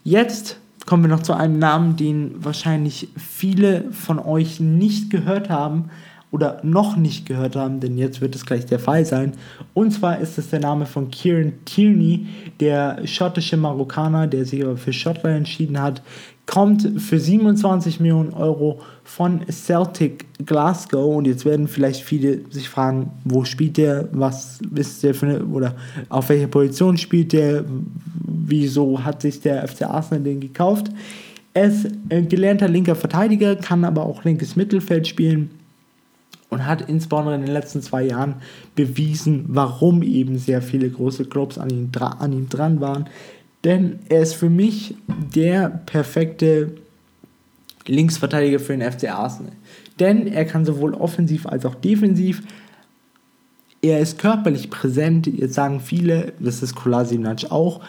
Jetzt 0.04 0.60
kommen 0.86 1.04
wir 1.04 1.10
noch 1.10 1.24
zu 1.24 1.34
einem 1.34 1.60
Namen, 1.60 1.96
den 1.98 2.44
wahrscheinlich 2.44 3.10
viele 3.16 3.92
von 3.92 4.20
euch 4.20 4.60
nicht 4.60 5.10
gehört 5.10 5.50
haben, 5.50 5.90
oder 6.34 6.60
noch 6.64 6.98
nicht 6.98 7.28
gehört 7.28 7.56
haben, 7.56 7.80
denn 7.80 7.96
jetzt 7.96 8.20
wird 8.20 8.34
es 8.34 8.44
gleich 8.44 8.66
der 8.66 8.80
Fall 8.80 9.06
sein. 9.06 9.34
Und 9.76 9.92
zwar 9.92 10.18
ist 10.18 10.40
es 10.40 10.50
der 10.50 10.62
Name 10.62 10.88
von 10.88 11.12
Kieran 11.12 11.54
Tierney, 11.64 12.26
der 12.60 13.06
schottische 13.06 13.56
Marokkaner, 13.56 14.26
der 14.26 14.44
sich 14.44 14.64
aber 14.64 14.76
für 14.76 14.92
Schottland 14.92 15.38
entschieden 15.38 15.80
hat, 15.80 16.02
kommt 16.48 17.00
für 17.00 17.20
27 17.20 18.00
Millionen 18.00 18.34
Euro 18.34 18.82
von 19.04 19.42
Celtic 19.48 20.26
Glasgow. 20.44 21.18
Und 21.18 21.28
jetzt 21.28 21.46
werden 21.46 21.68
vielleicht 21.68 22.02
viele 22.02 22.40
sich 22.50 22.68
fragen, 22.68 23.12
wo 23.26 23.46
spielt 23.46 23.78
der, 23.78 24.10
was 24.12 24.60
ist 24.74 25.04
der 25.04 25.14
für 25.14 25.28
eine, 25.28 25.46
oder 25.46 25.76
auf 26.10 26.30
welcher 26.30 26.48
Position 26.48 26.98
spielt 26.98 27.32
der, 27.34 27.64
wieso 28.26 29.04
hat 29.04 29.22
sich 29.22 29.40
der 29.40 29.68
FC 29.68 29.84
Arsenal 29.84 30.24
den 30.24 30.40
gekauft. 30.40 30.90
Er 31.54 31.66
ist 31.66 31.92
ein 32.10 32.28
gelernter 32.28 32.68
linker 32.68 32.96
Verteidiger, 32.96 33.56
kann 33.56 33.86
aber 33.86 34.04
auch 34.04 34.24
linkes 34.24 34.56
Mittelfeld 34.56 35.08
spielen 35.08 35.52
und 36.54 36.66
hat 36.66 36.88
insbesondere 36.88 37.36
in 37.36 37.42
den 37.42 37.52
letzten 37.52 37.82
zwei 37.82 38.04
Jahren 38.04 38.36
bewiesen, 38.76 39.46
warum 39.50 40.04
eben 40.04 40.38
sehr 40.38 40.62
viele 40.62 40.90
große 40.90 41.26
Clubs 41.26 41.58
an 41.58 41.70
ihm, 41.70 41.92
an 42.00 42.32
ihm 42.32 42.50
dran 42.50 42.80
waren. 42.80 43.08
denn 43.64 44.00
er 44.10 44.22
ist 44.22 44.34
für 44.34 44.50
mich 44.50 44.96
der 45.08 45.70
perfekte 45.86 46.74
Linksverteidiger 47.88 48.60
für 48.60 48.76
den 48.78 48.90
FC 48.90 49.10
Arsenal. 49.10 49.54
Denn 50.00 50.28
er 50.28 50.46
kann 50.46 50.66
sowohl 50.66 50.94
offensiv 50.94 51.46
als 51.46 51.66
auch 51.66 51.76
defensiv. 51.76 52.42
Er 53.82 54.00
ist 54.00 54.20
körperlich 54.20 54.70
präsent, 54.70 55.28
jetzt 55.28 55.54
sagen 55.54 55.80
viele, 55.80 56.34
das 56.40 56.64
ist 56.64 56.76
Kolasinac 56.76 57.52
auch, 57.52 57.82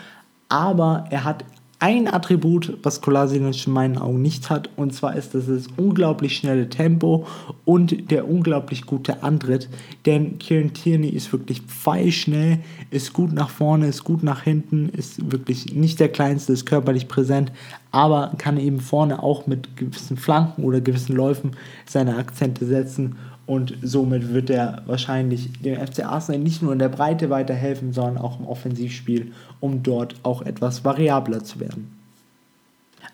aber 0.48 1.06
er 1.10 1.24
hat 1.24 1.44
ein 1.84 2.08
Attribut, 2.08 2.78
was 2.82 3.02
Kolasinac 3.02 3.66
in 3.66 3.72
meinen 3.74 3.98
Augen 3.98 4.22
nicht 4.22 4.48
hat, 4.48 4.70
und 4.76 4.94
zwar 4.94 5.16
ist 5.16 5.34
das 5.34 5.48
das 5.48 5.66
unglaublich 5.76 6.34
schnelle 6.34 6.70
Tempo 6.70 7.26
und 7.66 8.10
der 8.10 8.26
unglaublich 8.26 8.86
gute 8.86 9.22
Antritt. 9.22 9.68
Denn 10.06 10.38
Kieran 10.38 10.72
Tierney 10.72 11.10
ist 11.10 11.30
wirklich 11.30 11.60
pfeilschnell, 11.60 12.60
ist 12.90 13.12
gut 13.12 13.34
nach 13.34 13.50
vorne, 13.50 13.88
ist 13.88 14.02
gut 14.02 14.22
nach 14.22 14.44
hinten, 14.44 14.88
ist 14.88 15.30
wirklich 15.30 15.74
nicht 15.74 16.00
der 16.00 16.08
kleinste, 16.08 16.54
ist 16.54 16.64
körperlich 16.64 17.06
präsent, 17.06 17.52
aber 17.90 18.32
kann 18.38 18.56
eben 18.56 18.80
vorne 18.80 19.22
auch 19.22 19.46
mit 19.46 19.76
gewissen 19.76 20.16
Flanken 20.16 20.64
oder 20.64 20.80
gewissen 20.80 21.14
Läufen 21.14 21.50
seine 21.84 22.16
Akzente 22.16 22.64
setzen 22.64 23.16
und 23.46 23.74
somit 23.82 24.32
wird 24.32 24.48
er 24.48 24.82
wahrscheinlich 24.86 25.52
dem 25.60 25.76
FC 25.76 26.04
Arsenal 26.04 26.40
nicht 26.40 26.62
nur 26.62 26.72
in 26.72 26.78
der 26.78 26.88
Breite 26.88 27.28
weiterhelfen, 27.28 27.92
sondern 27.92 28.16
auch 28.16 28.40
im 28.40 28.46
Offensivspiel, 28.46 29.32
um 29.64 29.82
dort 29.82 30.16
auch 30.24 30.42
etwas 30.42 30.84
variabler 30.84 31.42
zu 31.42 31.58
werden. 31.58 31.90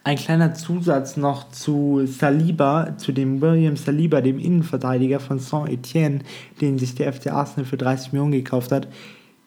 Ein 0.03 0.17
kleiner 0.17 0.53
Zusatz 0.53 1.17
noch 1.17 1.53
zu 1.53 2.07
Saliba, 2.07 2.97
zu 2.97 3.13
dem 3.13 3.41
William 3.41 3.77
Saliba, 3.77 4.21
dem 4.21 4.41
Innenverteidiger 4.41 5.21
von 5.21 5.39
Saint-Etienne, 5.39 6.21
den 6.61 6.77
sich 6.77 6.97
der 6.97 7.13
FC 7.13 7.29
Arsenal 7.29 7.67
für 7.67 7.77
30 7.77 8.13
Millionen 8.13 8.33
gekauft 8.33 8.73
hat. 8.73 8.89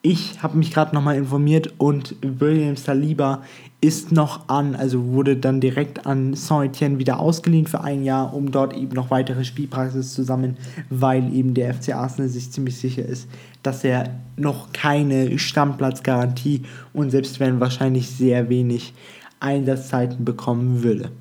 Ich 0.05 0.43
habe 0.43 0.57
mich 0.57 0.73
gerade 0.73 0.93
nochmal 0.93 1.15
informiert 1.15 1.75
und 1.77 2.17
William 2.21 2.75
Saliba 2.75 3.41
ist 3.79 4.11
noch 4.11 4.49
an, 4.49 4.75
also 4.75 5.05
wurde 5.13 5.37
dann 5.37 5.61
direkt 5.61 6.05
an 6.05 6.33
Saint-Etienne 6.33 6.99
wieder 6.99 7.21
ausgeliehen 7.21 7.67
für 7.67 7.85
ein 7.85 8.03
Jahr, 8.03 8.33
um 8.33 8.51
dort 8.51 8.75
eben 8.75 8.93
noch 8.95 9.11
weitere 9.11 9.45
Spielpraxis 9.45 10.13
zu 10.13 10.23
sammeln, 10.23 10.57
weil 10.89 11.33
eben 11.33 11.53
der 11.53 11.73
FC 11.73 11.95
Arsenal 11.95 12.27
sich 12.27 12.51
ziemlich 12.51 12.75
sicher 12.75 13.05
ist, 13.05 13.29
dass 13.63 13.85
er 13.85 14.09
noch 14.35 14.73
keine 14.73 15.39
Stammplatzgarantie 15.39 16.63
und 16.91 17.11
selbst 17.11 17.39
wenn 17.39 17.61
wahrscheinlich 17.61 18.09
sehr 18.09 18.49
wenig 18.49 18.93
Einsatzzeiten 19.39 20.25
bekommen 20.25 20.83
würde. 20.83 21.11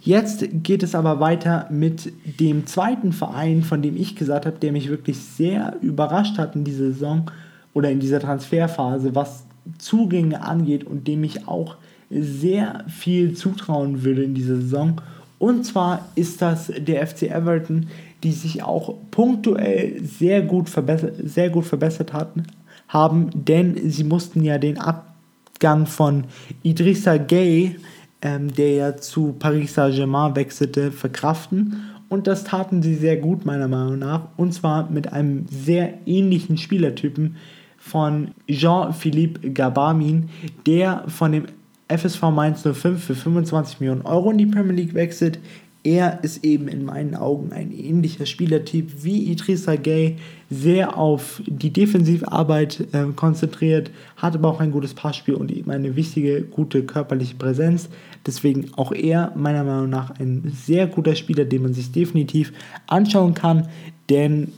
Jetzt 0.00 0.46
geht 0.62 0.82
es 0.82 0.94
aber 0.94 1.20
weiter 1.20 1.68
mit 1.70 2.10
dem 2.40 2.66
zweiten 2.66 3.12
Verein, 3.12 3.62
von 3.62 3.82
dem 3.82 3.98
ich 3.98 4.16
gesagt 4.16 4.46
habe, 4.46 4.58
der 4.58 4.72
mich 4.72 4.88
wirklich 4.88 5.18
sehr 5.18 5.76
überrascht 5.82 6.38
hat 6.38 6.56
in 6.56 6.64
dieser 6.64 6.86
Saison 6.86 7.30
oder 7.74 7.90
in 7.90 8.00
dieser 8.00 8.20
Transferphase, 8.20 9.14
was 9.14 9.44
Zugänge 9.78 10.42
angeht 10.42 10.84
und 10.84 11.06
dem 11.06 11.24
ich 11.24 11.46
auch 11.46 11.76
sehr 12.10 12.84
viel 12.88 13.34
zutrauen 13.34 14.04
würde 14.04 14.22
in 14.22 14.34
dieser 14.34 14.56
Saison. 14.56 15.00
Und 15.38 15.64
zwar 15.64 16.08
ist 16.14 16.40
das 16.40 16.72
der 16.76 17.06
FC 17.06 17.24
Everton, 17.24 17.88
die 18.22 18.32
sich 18.32 18.62
auch 18.62 18.94
punktuell 19.10 20.02
sehr 20.02 20.42
gut 20.42 20.70
verbessert, 20.70 21.16
sehr 21.22 21.50
gut 21.50 21.66
verbessert 21.66 22.12
hatten, 22.12 22.44
haben, 22.88 23.30
denn 23.34 23.90
sie 23.90 24.04
mussten 24.04 24.42
ja 24.42 24.58
den 24.58 24.78
Abgang 24.78 25.86
von 25.86 26.24
Idrissa 26.62 27.16
Gay, 27.16 27.76
ähm, 28.22 28.54
der 28.54 28.74
ja 28.74 28.96
zu 28.96 29.34
Paris 29.38 29.74
Saint-Germain 29.74 30.36
wechselte, 30.36 30.92
verkraften. 30.92 31.90
Und 32.08 32.26
das 32.26 32.44
taten 32.44 32.82
sie 32.82 32.94
sehr 32.94 33.16
gut, 33.16 33.44
meiner 33.44 33.68
Meinung 33.68 33.98
nach. 33.98 34.28
Und 34.36 34.54
zwar 34.54 34.88
mit 34.88 35.12
einem 35.12 35.46
sehr 35.50 35.94
ähnlichen 36.06 36.56
Spielertypen 36.56 37.36
von 37.84 38.28
Jean-Philippe 38.48 39.50
Gabamin, 39.50 40.30
der 40.66 41.04
von 41.06 41.32
dem 41.32 41.44
FSV 41.88 42.22
Mainz 42.30 42.62
05 42.62 43.04
für 43.04 43.14
25 43.14 43.80
Millionen 43.80 44.02
Euro 44.02 44.30
in 44.30 44.38
die 44.38 44.46
Premier 44.46 44.72
League 44.72 44.94
wechselt. 44.94 45.38
Er 45.82 46.24
ist 46.24 46.46
eben 46.46 46.66
in 46.66 46.86
meinen 46.86 47.14
Augen 47.14 47.52
ein 47.52 47.72
ähnlicher 47.72 48.24
Spielertyp 48.24 49.04
wie 49.04 49.30
Idrissa 49.30 49.76
Gay, 49.76 50.16
sehr 50.48 50.96
auf 50.96 51.42
die 51.44 51.74
Defensivarbeit 51.74 52.88
äh, 52.92 53.04
konzentriert, 53.14 53.90
hat 54.16 54.34
aber 54.34 54.48
auch 54.48 54.60
ein 54.60 54.70
gutes 54.70 54.94
Passspiel 54.94 55.34
und 55.34 55.52
eben 55.52 55.70
eine 55.70 55.94
wichtige, 55.94 56.40
gute 56.40 56.84
körperliche 56.84 57.34
Präsenz. 57.34 57.90
Deswegen 58.26 58.72
auch 58.76 58.92
er 58.92 59.30
meiner 59.36 59.62
Meinung 59.62 59.90
nach 59.90 60.18
ein 60.18 60.50
sehr 60.54 60.86
guter 60.86 61.14
Spieler, 61.14 61.44
den 61.44 61.62
man 61.62 61.74
sich 61.74 61.92
definitiv 61.92 62.54
anschauen 62.86 63.34
kann, 63.34 63.68
denn 64.08 64.52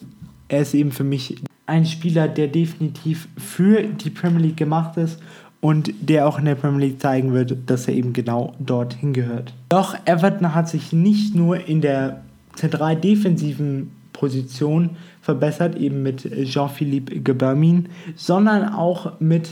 er 0.46 0.62
ist 0.62 0.74
eben 0.74 0.92
für 0.92 1.02
mich 1.02 1.42
ein 1.66 1.84
Spieler, 1.84 2.28
der 2.28 2.48
definitiv 2.48 3.28
für 3.36 3.82
die 3.82 4.10
Premier 4.10 4.46
League 4.46 4.56
gemacht 4.56 4.96
ist 4.96 5.20
und 5.60 5.92
der 6.00 6.28
auch 6.28 6.38
in 6.38 6.44
der 6.44 6.54
Premier 6.54 6.86
League 6.86 7.00
zeigen 7.00 7.32
wird, 7.32 7.56
dass 7.66 7.88
er 7.88 7.94
eben 7.94 8.12
genau 8.12 8.54
dorthin 8.58 9.12
gehört. 9.12 9.52
Doch 9.68 9.96
Everton 10.04 10.54
hat 10.54 10.68
sich 10.68 10.92
nicht 10.92 11.34
nur 11.34 11.66
in 11.66 11.80
der 11.80 12.22
zentral 12.54 12.96
defensiven 12.96 13.90
Position 14.12 14.90
verbessert, 15.20 15.76
eben 15.76 16.02
mit 16.02 16.22
Jean-Philippe 16.44 17.20
Gebermin, 17.20 17.88
sondern 18.14 18.72
auch 18.72 19.20
mit 19.20 19.48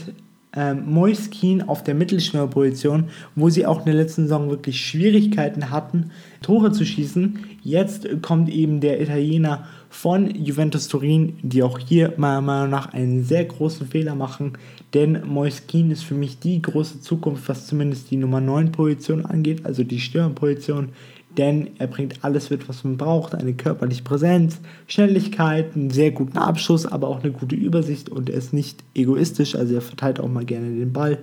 ähm, 0.55 0.85
Keane 1.31 1.67
auf 1.67 1.83
der 1.83 1.95
Mittelschnellposition, 1.95 3.09
wo 3.35 3.49
sie 3.49 3.65
auch 3.65 3.79
in 3.79 3.85
der 3.85 3.95
letzten 3.95 4.23
Saison 4.23 4.49
wirklich 4.49 4.79
Schwierigkeiten 4.79 5.69
hatten, 5.69 6.11
Tore 6.41 6.71
zu 6.71 6.85
schießen. 6.85 7.39
Jetzt 7.61 8.07
kommt 8.21 8.49
eben 8.49 8.79
der 8.79 9.01
Italiener 9.01 9.67
von 9.95 10.29
Juventus 10.35 10.89
Turin, 10.89 11.37
die 11.41 11.63
auch 11.63 11.79
hier 11.79 12.13
meiner 12.17 12.41
Meinung 12.41 12.69
nach 12.69 12.91
einen 12.93 13.23
sehr 13.23 13.45
großen 13.45 13.87
Fehler 13.87 14.13
machen, 14.13 14.53
denn 14.93 15.25
Moise 15.25 15.63
Keane 15.67 15.93
ist 15.93 16.03
für 16.03 16.15
mich 16.15 16.37
die 16.39 16.61
große 16.61 16.99
Zukunft, 16.99 17.47
was 17.47 17.65
zumindest 17.65 18.11
die 18.11 18.17
Nummer 18.17 18.41
9 18.41 18.73
Position 18.73 19.25
angeht, 19.25 19.65
also 19.65 19.83
die 19.83 19.99
Stürmerposition 19.99 20.89
denn 21.37 21.71
er 21.79 21.87
bringt 21.87 22.23
alles 22.23 22.49
mit, 22.49 22.69
was 22.69 22.85
man 22.85 22.95
braucht. 22.95 23.35
Eine 23.35 23.53
körperliche 23.53 24.03
Präsenz, 24.03 24.61
Schnelligkeit, 24.87 25.75
einen 25.75 25.89
sehr 25.89 26.11
guten 26.11 26.37
Abschuss, 26.37 26.85
aber 26.85 27.09
auch 27.09 27.21
eine 27.21 27.33
gute 27.33 27.55
Übersicht 27.55 28.07
und 28.07 28.29
er 28.29 28.37
ist 28.37 28.53
nicht 28.53 28.85
egoistisch, 28.93 29.53
also 29.55 29.75
er 29.75 29.81
verteilt 29.81 30.21
auch 30.21 30.29
mal 30.29 30.45
gerne 30.45 30.69
den 30.69 30.93
Ball. 30.93 31.17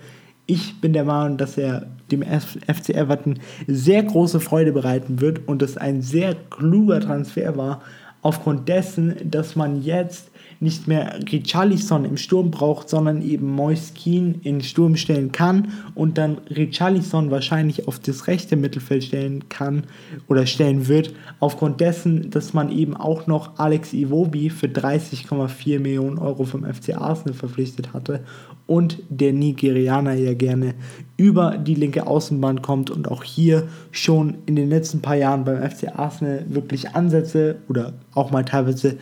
Ich 0.45 0.81
bin 0.83 0.93
der 0.93 1.05
Meinung, 1.05 1.39
dass 1.39 1.57
er 1.57 1.87
dem 2.11 2.23
FC 2.23 2.91
Everton 2.91 3.39
sehr 3.67 4.03
große 4.03 4.41
Freude 4.41 4.73
bereiten 4.73 5.21
wird 5.21 5.49
und 5.49 5.63
es 5.63 5.79
ein 5.79 6.03
sehr 6.03 6.35
kluger 6.51 7.01
Transfer 7.01 7.57
war, 7.57 7.81
aufgrund 8.23 8.69
dessen, 8.69 9.31
dass 9.31 9.57
man 9.57 9.83
jetzt 9.83 10.32
nicht 10.63 10.87
mehr 10.87 11.19
Richarlison 11.31 12.05
im 12.05 12.17
Sturm 12.17 12.51
braucht, 12.51 12.89
sondern 12.89 13.21
eben 13.21 13.51
Moise 13.51 13.93
Keane 13.95 14.37
in 14.43 14.63
Sturm 14.63 14.97
stellen 14.97 15.33
kann 15.33 15.73
und 15.95 16.19
dann 16.19 16.39
Richarlison 16.49 17.31
wahrscheinlich 17.31 17.89
auf 17.89 17.99
das 17.99 18.29
rechte 18.29 18.57
Mittelfeld 18.57 19.05
stellen 19.05 19.49
kann 19.49 19.85
oder 20.29 20.47
stellen 20.47 20.87
wird, 20.87 21.13
aufgrund 21.41 21.81
dessen, 21.81 22.31
dass 22.31 22.55
man 22.55 22.71
eben 22.71 22.97
auch 22.97 23.27
noch 23.27 23.59
Alex 23.59 23.93
Iwobi 23.93 24.51
für 24.51 24.69
30,4 24.69 25.81
Millionen 25.81 26.19
Euro 26.19 26.45
vom 26.45 26.65
FC 26.65 26.97
Arsenal 26.97 27.35
verpflichtet 27.35 27.93
hatte 27.93 28.21
und 28.67 28.99
der 29.09 29.33
Nigerianer 29.33 30.15
ja 30.15 30.35
gerne 30.35 30.75
über 31.17 31.59
die 31.59 31.75
linke 31.75 32.07
Außenbahn 32.07 32.63
kommt 32.63 32.91
und 32.91 33.11
auch 33.11 33.23
hier 33.23 33.69
schon 33.91 34.39
in 34.47 34.57
den 34.57 34.69
letzten 34.69 35.03
paar 35.03 35.17
Jahren 35.17 35.45
beim 35.45 35.69
FC 35.69 35.89
Arsenal 35.95 36.45
wirklich 36.49 36.95
Ansätze 36.95 37.57
oder 37.69 37.95
auch 38.15 38.31
mal 38.31 38.45
teilweise 38.45 38.97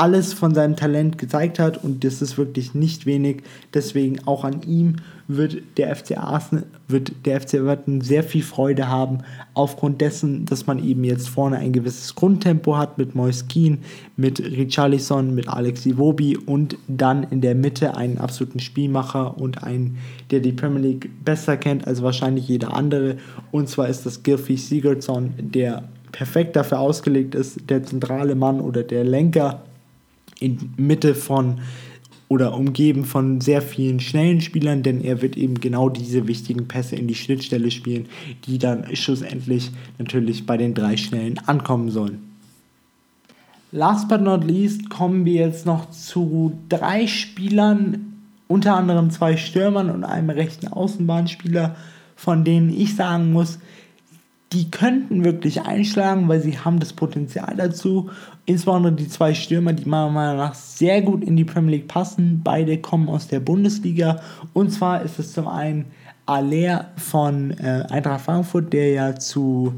alles 0.00 0.32
von 0.32 0.54
seinem 0.54 0.76
Talent 0.76 1.18
gezeigt 1.18 1.58
hat 1.58 1.84
und 1.84 2.04
das 2.04 2.22
ist 2.22 2.38
wirklich 2.38 2.72
nicht 2.72 3.04
wenig. 3.04 3.42
Deswegen 3.74 4.26
auch 4.26 4.44
an 4.44 4.62
ihm 4.62 4.96
wird 5.28 5.58
der 5.76 5.94
FC 5.94 6.16
Arsenal, 6.16 6.64
wird 6.88 7.12
der 7.26 7.38
FC 7.38 7.54
Everton 7.54 8.00
sehr 8.00 8.22
viel 8.22 8.42
Freude 8.42 8.88
haben, 8.88 9.18
aufgrund 9.52 10.00
dessen, 10.00 10.46
dass 10.46 10.66
man 10.66 10.82
eben 10.82 11.04
jetzt 11.04 11.28
vorne 11.28 11.58
ein 11.58 11.74
gewisses 11.74 12.14
Grundtempo 12.14 12.78
hat 12.78 12.96
mit 12.96 13.14
Moise 13.14 13.44
Keane, 13.44 13.76
mit 14.16 14.40
Richarlison, 14.40 15.34
mit 15.34 15.48
Alex 15.48 15.84
Iwobi 15.84 16.38
und 16.38 16.78
dann 16.88 17.24
in 17.24 17.42
der 17.42 17.54
Mitte 17.54 17.94
einen 17.94 18.16
absoluten 18.16 18.60
Spielmacher 18.60 19.36
und 19.36 19.62
einen, 19.62 19.98
der 20.30 20.40
die 20.40 20.52
Premier 20.52 20.80
League 20.80 21.10
besser 21.26 21.58
kennt 21.58 21.86
als 21.86 22.02
wahrscheinlich 22.02 22.48
jeder 22.48 22.74
andere. 22.74 23.18
Und 23.50 23.68
zwar 23.68 23.90
ist 23.90 24.06
das 24.06 24.22
Gilfie 24.22 24.56
Sigurdsson, 24.56 25.34
der 25.38 25.84
perfekt 26.10 26.56
dafür 26.56 26.80
ausgelegt 26.80 27.34
ist, 27.34 27.68
der 27.68 27.82
zentrale 27.82 28.34
Mann 28.34 28.62
oder 28.62 28.82
der 28.82 29.04
Lenker 29.04 29.62
in 30.40 30.74
Mitte 30.76 31.14
von 31.14 31.60
oder 32.28 32.54
umgeben 32.54 33.04
von 33.04 33.40
sehr 33.40 33.60
vielen 33.60 33.98
schnellen 33.98 34.40
Spielern, 34.40 34.84
denn 34.84 35.00
er 35.00 35.20
wird 35.20 35.36
eben 35.36 35.54
genau 35.54 35.88
diese 35.88 36.28
wichtigen 36.28 36.68
Pässe 36.68 36.94
in 36.94 37.08
die 37.08 37.16
Schnittstelle 37.16 37.72
spielen, 37.72 38.06
die 38.46 38.58
dann 38.58 38.94
schlussendlich 38.94 39.70
natürlich 39.98 40.46
bei 40.46 40.56
den 40.56 40.72
drei 40.72 40.96
Schnellen 40.96 41.38
ankommen 41.46 41.90
sollen. 41.90 42.30
Last 43.72 44.08
but 44.08 44.20
not 44.20 44.44
least 44.44 44.90
kommen 44.90 45.24
wir 45.24 45.46
jetzt 45.46 45.66
noch 45.66 45.90
zu 45.90 46.58
drei 46.68 47.08
Spielern, 47.08 48.16
unter 48.46 48.76
anderem 48.76 49.10
zwei 49.10 49.36
Stürmern 49.36 49.90
und 49.90 50.04
einem 50.04 50.30
rechten 50.30 50.68
Außenbahnspieler, 50.68 51.74
von 52.14 52.44
denen 52.44 52.70
ich 52.70 52.94
sagen 52.94 53.32
muss, 53.32 53.58
die 54.52 54.70
könnten 54.70 55.24
wirklich 55.24 55.62
einschlagen, 55.62 56.28
weil 56.28 56.40
sie 56.40 56.58
haben 56.58 56.80
das 56.80 56.92
Potenzial 56.92 57.54
dazu. 57.56 58.10
Insbesondere 58.46 58.92
die 58.92 59.08
zwei 59.08 59.32
Stürmer, 59.32 59.72
die 59.72 59.88
meiner 59.88 60.10
Meinung 60.10 60.38
nach 60.38 60.54
sehr 60.54 61.02
gut 61.02 61.22
in 61.22 61.36
die 61.36 61.44
Premier 61.44 61.76
League 61.76 61.88
passen. 61.88 62.40
Beide 62.42 62.78
kommen 62.78 63.08
aus 63.08 63.28
der 63.28 63.38
Bundesliga. 63.38 64.20
Und 64.52 64.70
zwar 64.70 65.02
ist 65.02 65.20
es 65.20 65.32
zum 65.32 65.46
einen 65.46 65.86
Aller 66.26 66.90
von 66.96 67.52
äh, 67.58 67.84
Eintracht 67.90 68.22
Frankfurt, 68.22 68.72
der 68.72 68.90
ja 68.90 69.14
zu 69.14 69.74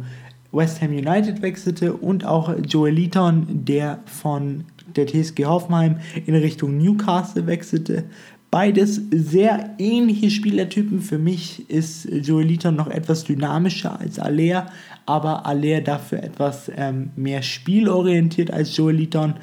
West 0.53 0.81
Ham 0.81 0.91
United 0.91 1.43
wechselte 1.43 1.95
und 1.95 2.25
auch 2.25 2.55
Joel 2.67 2.95
Leaton, 2.95 3.47
der 3.65 4.01
von 4.07 4.65
der 4.97 5.07
TSG 5.07 5.47
Hoffenheim 5.47 5.97
in 6.27 6.35
Richtung 6.35 6.77
Newcastle 6.77 7.47
wechselte. 7.47 8.05
Beides 8.53 9.01
sehr 9.11 9.77
ähnliche 9.79 10.29
Spielertypen. 10.29 11.01
Für 11.01 11.17
mich 11.17 11.71
ist 11.71 12.05
Joel 12.05 12.49
Leaton 12.49 12.77
noch 12.77 12.89
etwas 12.89 13.25
dynamischer 13.25 13.99
als 13.99 14.19
Aller, 14.19 14.67
aber 15.07 15.47
Aller 15.47 15.81
dafür 15.81 16.23
etwas 16.23 16.71
ähm, 16.77 17.13
mehr 17.17 17.41
spielorientiert 17.41 18.51
als 18.51 18.77
Joel 18.77 18.97
Leaton. 18.97 19.37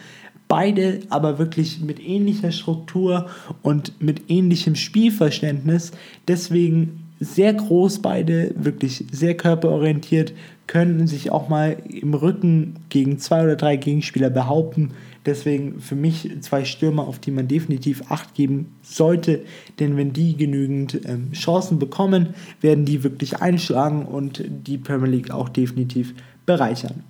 Beide 0.47 0.99
aber 1.09 1.39
wirklich 1.39 1.81
mit 1.81 1.99
ähnlicher 1.99 2.51
Struktur 2.51 3.25
und 3.63 3.99
mit 3.99 4.29
ähnlichem 4.29 4.75
Spielverständnis. 4.75 5.91
Deswegen 6.27 7.09
sehr 7.19 7.55
groß 7.55 8.03
beide, 8.03 8.53
wirklich 8.59 9.05
sehr 9.11 9.35
körperorientiert, 9.35 10.33
können 10.67 11.07
sich 11.07 11.31
auch 11.31 11.49
mal 11.49 11.77
im 11.89 12.13
Rücken 12.13 12.75
gegen 12.89 13.17
zwei 13.17 13.43
oder 13.43 13.55
drei 13.55 13.75
Gegenspieler 13.75 14.29
behaupten. 14.29 14.91
Deswegen 15.25 15.79
für 15.81 15.95
mich 15.95 16.29
zwei 16.41 16.63
Stürmer, 16.65 17.07
auf 17.07 17.19
die 17.19 17.31
man 17.31 17.47
definitiv 17.47 18.03
Acht 18.09 18.33
geben 18.33 18.73
sollte, 18.81 19.41
denn 19.79 19.97
wenn 19.97 20.13
die 20.13 20.37
genügend 20.37 21.01
ähm, 21.05 21.31
Chancen 21.33 21.77
bekommen, 21.77 22.33
werden 22.61 22.85
die 22.85 23.03
wirklich 23.03 23.41
einschlagen 23.41 24.05
und 24.05 24.43
die 24.47 24.77
Premier 24.77 25.09
League 25.09 25.31
auch 25.31 25.49
definitiv 25.49 26.13
bereichern. 26.45 27.03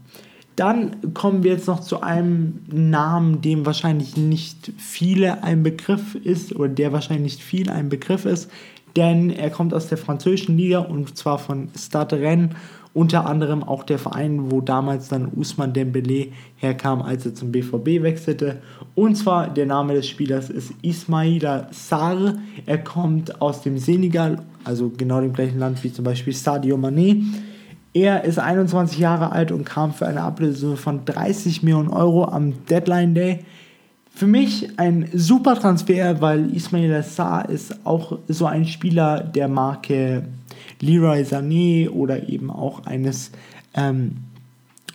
Dann 0.56 1.13
kommen 1.13 1.43
wir 1.43 1.54
jetzt 1.54 1.67
noch 1.67 1.80
zu 1.80 2.02
einem 2.02 2.60
Namen, 2.69 3.41
dem 3.41 3.65
wahrscheinlich 3.65 4.17
nicht 4.17 4.74
viele 4.78 5.43
ein 5.43 5.63
Begriff 5.63 6.15
ist 6.15 6.54
oder 6.54 6.67
der 6.67 6.91
wahrscheinlich 6.91 7.36
nicht 7.38 7.41
viel 7.41 7.69
ein 7.69 7.88
Begriff 7.88 8.26
ist, 8.26 8.52
denn 8.98 9.30
er 9.30 9.52
kommt 9.52 9.74
aus 9.74 9.88
der 9.88 9.98
französischen 9.98 10.58
Liga 10.58 10.80
und 10.80 11.15
zwar 11.15 11.39
von 11.39 11.69
Stade 11.78 12.19
Rennes 12.19 12.56
unter 12.93 13.25
anderem 13.28 13.63
auch 13.63 13.84
der 13.84 13.99
Verein, 13.99 14.52
wo 14.52 14.62
damals 14.62 15.10
dann 15.10 15.32
Usman 15.36 15.73
Dembele 15.73 16.30
herkam, 16.56 17.02
als 17.02 17.25
er 17.25 17.36
zum 17.36 17.52
BVB 17.52 18.02
wechselte. 18.02 18.62
Und 18.95 19.15
zwar 19.15 19.47
der 19.49 19.65
Name 19.65 19.93
des 19.93 20.08
Spielers 20.08 20.49
ist 20.49 20.73
Ismaila 20.82 21.67
Sarr. 21.71 22.36
Er 22.65 22.78
kommt 22.80 23.41
aus 23.41 23.62
dem 23.62 23.78
Senegal, 23.78 24.39
also 24.63 24.91
genau 24.95 25.21
dem 25.21 25.34
gleichen 25.34 25.60
Land 25.60 25.84
wie 25.84 25.93
zum 25.93 26.04
Beispiel 26.04 26.34
Sadio 26.34 26.78
Mané. 26.78 27.23
Er 27.93 28.23
ist 28.23 28.39
21 28.39 28.99
Jahre 28.99 29.32
alt 29.32 29.52
und 29.52 29.65
kam 29.65 29.93
für 29.93 30.08
eine 30.08 30.21
Ablöse 30.21 30.78
von 30.78 31.06
30 31.06 31.63
Millionen 31.63 31.89
Euro 31.89 32.25
am 32.25 32.65
Deadline 32.65 33.15
Day. 33.15 33.39
Für 34.20 34.28
mich 34.28 34.68
ein 34.76 35.08
super 35.14 35.56
Transfer, 35.56 36.20
weil 36.20 36.54
Ismail 36.54 37.04
Sarr 37.04 37.48
ist 37.48 37.86
auch 37.86 38.20
so 38.28 38.48
ein 38.48 38.66
Spieler 38.66 39.22
der 39.22 39.48
Marke 39.48 40.26
Leroy 40.82 41.22
Sané 41.22 41.90
oder 41.90 42.28
eben 42.28 42.52
auch 42.52 42.86
eines 42.86 43.32
ähm, 43.76 44.18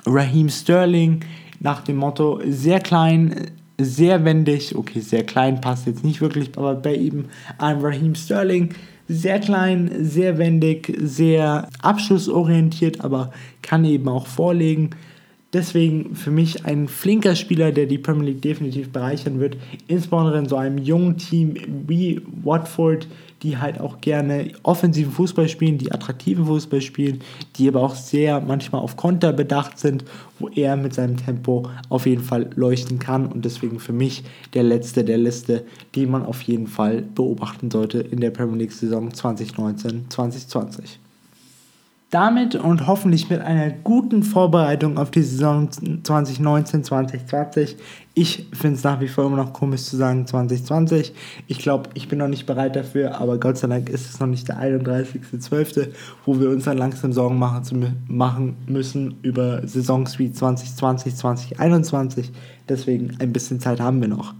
Raheem 0.04 0.50
Sterling 0.50 1.20
nach 1.58 1.80
dem 1.80 1.96
Motto 1.96 2.42
sehr 2.46 2.80
klein, 2.80 3.52
sehr 3.78 4.26
wendig, 4.26 4.76
okay, 4.76 5.00
sehr 5.00 5.24
klein 5.24 5.58
passt 5.58 5.86
jetzt 5.86 6.04
nicht 6.04 6.20
wirklich, 6.20 6.50
aber 6.58 6.74
bei 6.74 6.94
eben 6.94 7.30
einem 7.56 7.80
Raheem 7.80 8.14
Sterling 8.14 8.74
sehr 9.08 9.40
klein, 9.40 9.90
sehr 10.00 10.36
wendig, 10.36 10.94
sehr 11.00 11.70
abschlussorientiert, 11.80 13.02
aber 13.02 13.32
kann 13.62 13.86
eben 13.86 14.06
auch 14.06 14.26
vorlegen. 14.26 14.90
Deswegen 15.54 16.16
für 16.16 16.32
mich 16.32 16.66
ein 16.66 16.88
flinker 16.88 17.36
Spieler, 17.36 17.70
der 17.70 17.86
die 17.86 17.98
Premier 17.98 18.30
League 18.30 18.42
definitiv 18.42 18.90
bereichern 18.90 19.38
wird, 19.38 19.56
insbesondere 19.86 20.36
in 20.38 20.48
so 20.48 20.56
einem 20.56 20.78
jungen 20.78 21.16
Team 21.16 21.54
wie 21.86 22.20
Watford, 22.42 23.06
die 23.44 23.56
halt 23.56 23.78
auch 23.78 24.00
gerne 24.00 24.50
offensiven 24.64 25.12
Fußball 25.12 25.48
spielen, 25.48 25.78
die 25.78 25.92
attraktiven 25.92 26.46
Fußball 26.46 26.80
spielen, 26.80 27.20
die 27.54 27.68
aber 27.68 27.82
auch 27.82 27.94
sehr 27.94 28.40
manchmal 28.40 28.80
auf 28.80 28.96
Konter 28.96 29.32
bedacht 29.32 29.78
sind, 29.78 30.04
wo 30.40 30.48
er 30.48 30.76
mit 30.76 30.92
seinem 30.92 31.18
Tempo 31.18 31.68
auf 31.88 32.06
jeden 32.06 32.24
Fall 32.24 32.50
leuchten 32.56 32.98
kann 32.98 33.26
und 33.26 33.44
deswegen 33.44 33.78
für 33.78 33.92
mich 33.92 34.24
der 34.54 34.64
letzte 34.64 35.04
der 35.04 35.18
Liste, 35.18 35.62
die 35.94 36.06
man 36.06 36.26
auf 36.26 36.42
jeden 36.42 36.66
Fall 36.66 37.02
beobachten 37.02 37.70
sollte 37.70 38.00
in 38.00 38.18
der 38.18 38.30
Premier 38.30 38.56
League 38.56 38.72
Saison 38.72 39.10
2019-2020. 39.10 41.03
Damit 42.10 42.54
und 42.54 42.86
hoffentlich 42.86 43.28
mit 43.28 43.40
einer 43.40 43.70
guten 43.70 44.22
Vorbereitung 44.22 44.98
auf 44.98 45.10
die 45.10 45.22
Saison 45.22 45.68
2019-2020. 45.68 47.74
Ich 48.14 48.46
finde 48.52 48.76
es 48.76 48.84
nach 48.84 49.00
wie 49.00 49.08
vor 49.08 49.26
immer 49.26 49.36
noch 49.36 49.52
komisch 49.52 49.82
zu 49.82 49.96
sagen 49.96 50.24
2020. 50.24 51.12
Ich 51.48 51.58
glaube, 51.58 51.90
ich 51.94 52.06
bin 52.06 52.20
noch 52.20 52.28
nicht 52.28 52.46
bereit 52.46 52.76
dafür, 52.76 53.20
aber 53.20 53.38
Gott 53.38 53.58
sei 53.58 53.66
Dank 53.66 53.88
ist 53.88 54.08
es 54.08 54.20
noch 54.20 54.28
nicht 54.28 54.46
der 54.46 54.58
31.12., 54.58 55.88
wo 56.24 56.38
wir 56.38 56.50
uns 56.50 56.64
dann 56.64 56.78
langsam 56.78 57.12
Sorgen 57.12 57.36
machen, 57.36 57.64
zu, 57.64 57.74
machen 58.06 58.56
müssen 58.68 59.16
über 59.22 59.66
Saisons 59.66 60.16
wie 60.20 60.30
2020, 60.30 61.16
2021. 61.16 62.30
Deswegen 62.68 63.16
ein 63.18 63.32
bisschen 63.32 63.58
Zeit 63.58 63.80
haben 63.80 64.00
wir 64.00 64.08
noch. 64.08 64.34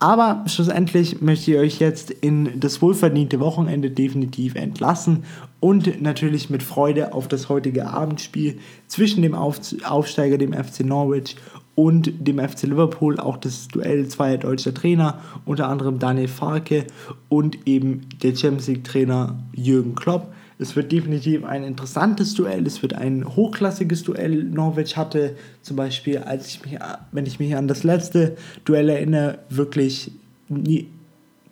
Aber 0.00 0.42
schlussendlich 0.46 1.22
möchte 1.22 1.52
ich 1.52 1.58
euch 1.58 1.78
jetzt 1.78 2.10
in 2.10 2.58
das 2.58 2.82
wohlverdiente 2.82 3.38
Wochenende 3.38 3.88
definitiv 3.88 4.56
entlassen 4.56 5.22
und 5.62 6.02
natürlich 6.02 6.50
mit 6.50 6.60
Freude 6.64 7.12
auf 7.12 7.28
das 7.28 7.48
heutige 7.48 7.86
Abendspiel 7.86 8.58
zwischen 8.88 9.22
dem 9.22 9.36
Aufsteiger, 9.36 10.36
dem 10.36 10.52
FC 10.52 10.80
Norwich 10.80 11.36
und 11.76 12.26
dem 12.26 12.40
FC 12.40 12.64
Liverpool, 12.64 13.20
auch 13.20 13.36
das 13.36 13.68
Duell 13.68 14.08
zweier 14.08 14.38
deutscher 14.38 14.74
Trainer, 14.74 15.20
unter 15.44 15.68
anderem 15.68 16.00
Daniel 16.00 16.26
Farke 16.26 16.84
und 17.28 17.64
eben 17.64 18.08
der 18.24 18.34
Champions 18.34 18.66
League 18.66 18.82
Trainer 18.82 19.38
Jürgen 19.54 19.94
Klopp. 19.94 20.34
Es 20.58 20.74
wird 20.74 20.90
definitiv 20.90 21.44
ein 21.44 21.62
interessantes 21.62 22.34
Duell, 22.34 22.66
es 22.66 22.82
wird 22.82 22.94
ein 22.94 23.24
hochklassiges 23.24 24.02
Duell. 24.02 24.42
Norwich 24.42 24.96
hatte 24.96 25.36
zum 25.60 25.76
Beispiel, 25.76 26.18
als 26.18 26.48
ich 26.48 26.64
mich, 26.64 26.76
wenn 27.12 27.26
ich 27.26 27.38
mich 27.38 27.54
an 27.54 27.68
das 27.68 27.84
letzte 27.84 28.36
Duell 28.64 28.88
erinnere, 28.88 29.38
wirklich 29.48 30.10
nie, 30.48 30.88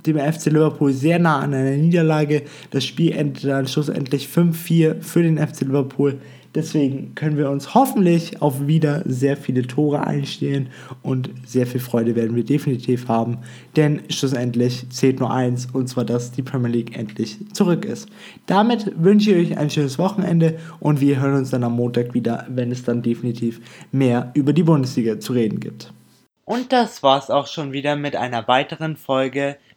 dem 0.06 0.18
FC 0.18 0.46
Liverpool 0.46 0.92
sehr 0.92 1.18
nah 1.18 1.40
an 1.40 1.54
einer 1.54 1.76
Niederlage. 1.76 2.42
Das 2.70 2.84
Spiel 2.84 3.12
endete 3.12 3.48
dann 3.48 3.66
schlussendlich 3.66 4.28
5-4 4.28 5.02
für 5.02 5.22
den 5.22 5.38
FC 5.38 5.62
Liverpool. 5.62 6.18
Deswegen 6.54 7.14
können 7.14 7.36
wir 7.36 7.48
uns 7.48 7.74
hoffentlich 7.74 8.42
auf 8.42 8.66
wieder 8.66 9.02
sehr 9.04 9.36
viele 9.36 9.62
Tore 9.62 10.04
einstehen 10.04 10.68
und 11.02 11.30
sehr 11.46 11.64
viel 11.64 11.80
Freude 11.80 12.16
werden 12.16 12.34
wir 12.34 12.44
definitiv 12.44 13.06
haben, 13.06 13.38
denn 13.76 14.02
schlussendlich 14.08 14.90
zählt 14.90 15.20
nur 15.20 15.32
eins 15.32 15.68
und 15.72 15.88
zwar, 15.88 16.04
dass 16.04 16.32
die 16.32 16.42
Premier 16.42 16.70
League 16.70 16.98
endlich 16.98 17.38
zurück 17.52 17.84
ist. 17.84 18.08
Damit 18.46 18.92
wünsche 18.96 19.30
ich 19.30 19.52
euch 19.52 19.58
ein 19.58 19.70
schönes 19.70 19.96
Wochenende 19.98 20.58
und 20.80 21.00
wir 21.00 21.20
hören 21.20 21.34
uns 21.34 21.50
dann 21.50 21.62
am 21.62 21.76
Montag 21.76 22.14
wieder, 22.14 22.46
wenn 22.48 22.72
es 22.72 22.82
dann 22.82 23.02
definitiv 23.02 23.60
mehr 23.92 24.32
über 24.34 24.52
die 24.52 24.64
Bundesliga 24.64 25.20
zu 25.20 25.34
reden 25.34 25.60
gibt. 25.60 25.92
Und 26.44 26.72
das 26.72 27.04
war's 27.04 27.30
auch 27.30 27.46
schon 27.46 27.70
wieder 27.70 27.94
mit 27.94 28.16
einer 28.16 28.48
weiteren 28.48 28.96
Folge 28.96 29.56